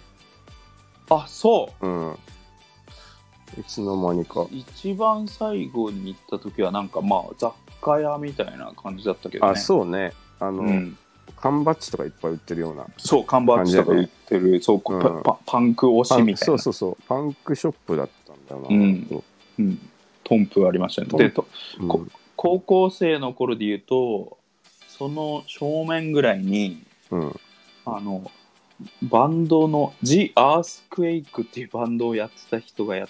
[1.09, 2.17] あ、そうん。
[3.59, 4.47] いつの間にかう。。
[4.51, 9.51] 一番最後に行った時は、なんかまあ、雑貨屋みたいな感じだったけどね。
[9.51, 10.13] あ、そうね。
[10.39, 10.97] あの、うん。
[11.37, 12.85] 缶バッジとかいっぱい売ってるような。
[12.97, 16.37] そう、缶バッジとか売ってる、そう、うんパパパンク推しみたいな。
[16.37, 16.97] そうそうそう。
[17.07, 18.67] パンクショップだったんだよな。
[18.69, 19.23] うん
[19.59, 19.89] うん。
[20.33, 21.07] トンプありましたね。
[21.17, 21.47] で、と
[21.79, 22.05] うんこ
[22.35, 24.37] 高校生の頃で言うと、
[24.87, 27.39] その正面ぐらいに、うん。
[27.85, 28.29] あの、
[29.01, 33.07] バンドの The Earthquake っていうバンドをやってた人がやっ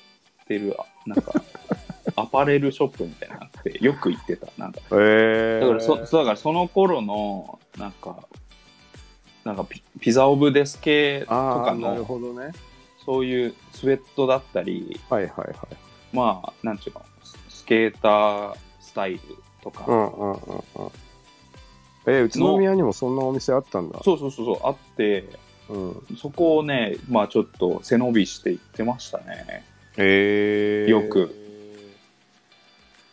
[0.47, 1.33] てる、あなんか、
[2.15, 4.47] アパレルショップみたいなのって、よく行ってた。
[4.57, 8.27] なんか、えー、だからそ、だからその頃の、なんか、
[9.43, 12.51] なんかピピザオブデス系とかああ、なるの、ほどね。
[13.05, 15.57] そういうスウェットだったり、はいはいはい。
[16.13, 17.01] まあ、なんちゅうの、
[17.63, 19.19] ススケータースタイル
[19.61, 20.41] とか、うんうんうんうん。
[22.05, 23.99] えー、宇都宮にもそんなお店あったんだ。
[24.03, 25.29] そうそうそうそう、あって、
[25.69, 26.17] うん。
[26.17, 29.63] そこをね、まあちょっと背伸びして行ってましたね。
[29.95, 31.33] えー、よく。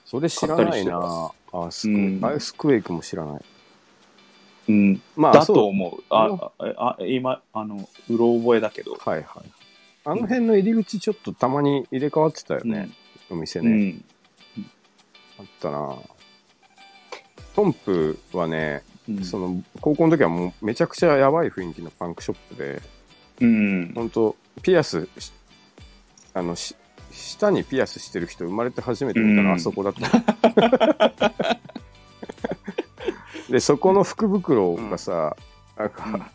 [0.05, 1.31] それ知らないな。
[1.53, 3.45] アースク、うんアイスクエイクも知らない。
[4.69, 6.03] うん、まあ、だそうと思う。
[6.11, 8.95] あ、あ、あ今、あの、うろ覚えだけど。
[8.95, 9.51] はいはい。
[10.05, 12.91] あの辺の入り口ちょっとたまに入れ替わってたよね。
[13.31, 13.71] お店うね。
[13.71, 14.05] ん。
[15.41, 15.97] あったな。
[17.57, 19.25] トンプはね、うん。
[19.25, 22.83] その高校の時はもうめちゃくちゃやばい雰囲気のパンクショップで、
[23.41, 23.93] うん。
[23.95, 25.33] 本当ピアスし
[26.35, 26.77] あのし
[27.11, 30.25] 舌にピアスしてる人生まれて初めて見たのうんはあそこだったの、
[33.51, 35.37] でそこの福袋がさ、
[35.77, 36.31] なんうんか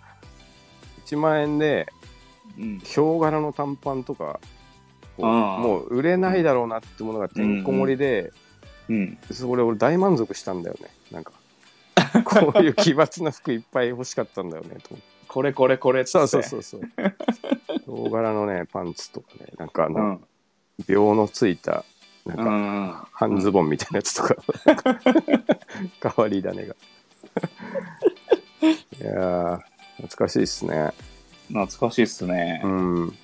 [1.06, 1.88] 1万円で
[2.58, 2.80] うん。
[2.80, 4.40] ヒョウ柄の短パンとか
[5.18, 8.34] もう売れないだろうなってものがてんこ盛りで、
[8.90, 9.18] うん。
[9.32, 10.90] それ俺大満足したんだよね。
[11.12, 11.32] なんか。
[12.26, 14.96] こういう奇抜な服いっぱい欲しかったんだよねと。
[15.28, 16.12] これこれこれって。
[16.12, 16.82] そうそうそうそう。
[17.88, 20.26] 大柄のねパンツとかねなんかあの、うん。
[20.88, 21.86] 秒のついた
[22.26, 24.36] なんうかん半ズボンみたいなやつとか、
[26.02, 26.76] 変わり種が。
[28.64, 29.60] いやー
[29.98, 30.92] 懐かしいっすね。
[31.48, 33.18] 懐かしいっすね、うん。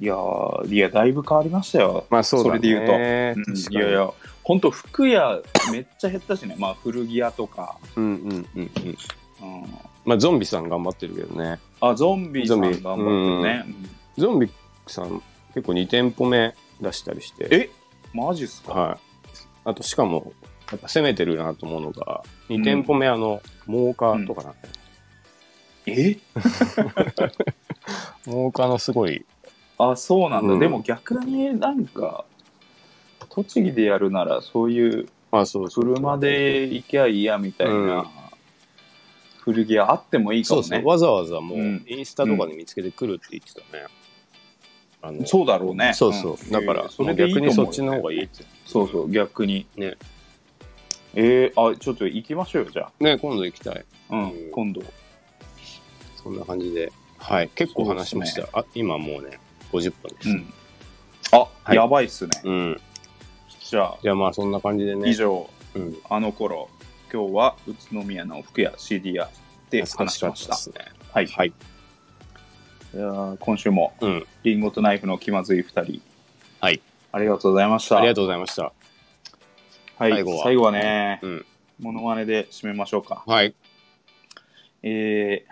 [0.00, 2.06] いやーいやだいぶ変わりましたよ。
[2.08, 2.58] まあそうだね。
[2.58, 2.92] それで言うと。
[2.92, 4.10] うんいやいや
[4.50, 5.40] 本当服屋
[5.70, 6.56] めっちゃ減ったしね。
[6.58, 8.68] まあ古着屋とか、うんうんうんうん。
[9.42, 9.64] うん、
[10.04, 11.60] まあゾンビさん頑張ってるけどね。
[11.80, 13.74] あゾンビさんゾンビ頑張ってるね、
[14.18, 14.50] ゾンビ。
[14.88, 15.22] さん
[15.54, 17.46] 結構2店舗目出したりして。
[17.52, 17.70] え？
[18.12, 18.98] マジっすか、はい。
[19.66, 20.32] あとしかも
[20.72, 24.68] やっぱ攻めてるなと思うのが2店舗目あのモーカーとかなんだ
[25.92, 26.18] よね、
[28.26, 28.26] え？
[28.26, 29.24] モーカーのすごい。
[29.78, 30.58] あそうなんだ、うん。
[30.58, 32.24] でも逆になんか
[33.30, 38.06] 栃木でやるならそういうあそう車で行きゃいいやみたいな、うん。
[39.38, 40.66] 古着屋あってもいいかもね。
[40.66, 41.84] そうそうわざわざもううん。
[41.86, 43.84] インスタとかで見つけてくるって言ってたね、
[45.02, 45.92] あのそうだろうね。
[45.94, 46.50] そうそう、ん。
[46.50, 48.44] だから、えーそれでいいと思うよ逆にそっちの方がいいって。
[48.66, 49.10] そうそう。
[49.10, 49.66] 逆に。
[49.76, 49.96] ね。
[51.14, 53.84] えー、あちょっと行きましょうよじゃね今度行きたい。
[54.10, 54.50] あ、うんうん。
[54.50, 54.82] 今度。
[56.22, 56.92] そんな感じで。
[57.18, 57.48] はい。
[57.54, 59.38] 結構話しました、あ今もうね
[59.72, 60.52] 50分です、うん。
[61.32, 61.76] あ、はい。
[61.76, 62.30] やばいっすね。
[62.44, 62.80] うん
[63.70, 65.08] じゃあじゃあまあそんな感じでね。
[65.08, 65.48] 以上。
[65.76, 66.68] うん、あの頃
[67.12, 69.30] 今日は宇都宮の服屋 CD 屋
[69.70, 70.74] で話しましたですね。
[71.12, 71.48] はい、はい。
[71.48, 71.52] い
[72.96, 74.26] やー今週もうん。
[74.42, 76.02] リンゴとナイフの気まずい2人。
[76.60, 76.80] はい。
[77.12, 77.98] ありがとうございました。
[77.98, 78.62] ありがとうございました。
[78.62, 80.42] はい、最後は。
[80.42, 81.46] 最後はね、うん。
[81.78, 83.22] モノマネで締めましょうか。
[83.24, 83.54] はい。
[84.82, 85.44] え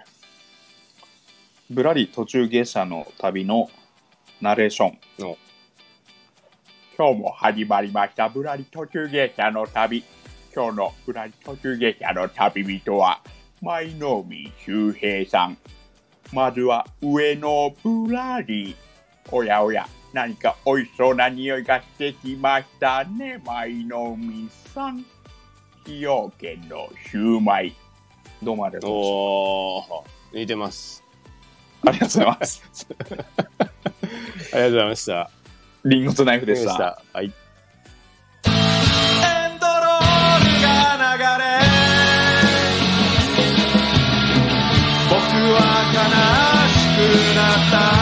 [1.71, 3.71] ー、ぶらり途中下車の旅の
[4.41, 4.99] ナレーション。
[6.99, 10.03] の今日も始まりました、ぶらり途中下車の旅。
[10.55, 13.20] 今日のぶらり途中下車の旅人は、
[13.62, 15.57] 舞の海周平さん。
[16.32, 18.74] まずは上野ぶらり。
[19.30, 25.05] おやおや、何か美味しそうな匂いがしてきましたね、舞の海さん。
[25.84, 27.74] 崎陽軒のシューマイ。
[28.42, 31.05] どうもありがとうございおー似てますます。
[31.86, 32.86] ありがとうございます。
[34.53, 35.38] ありがとうございました
[35.89, 36.70] リンゴとナイフでした。
[36.70, 37.32] したはい。
[45.09, 45.16] 僕
[45.55, 45.61] は
[45.95, 45.99] 悲
[46.68, 47.97] しくなった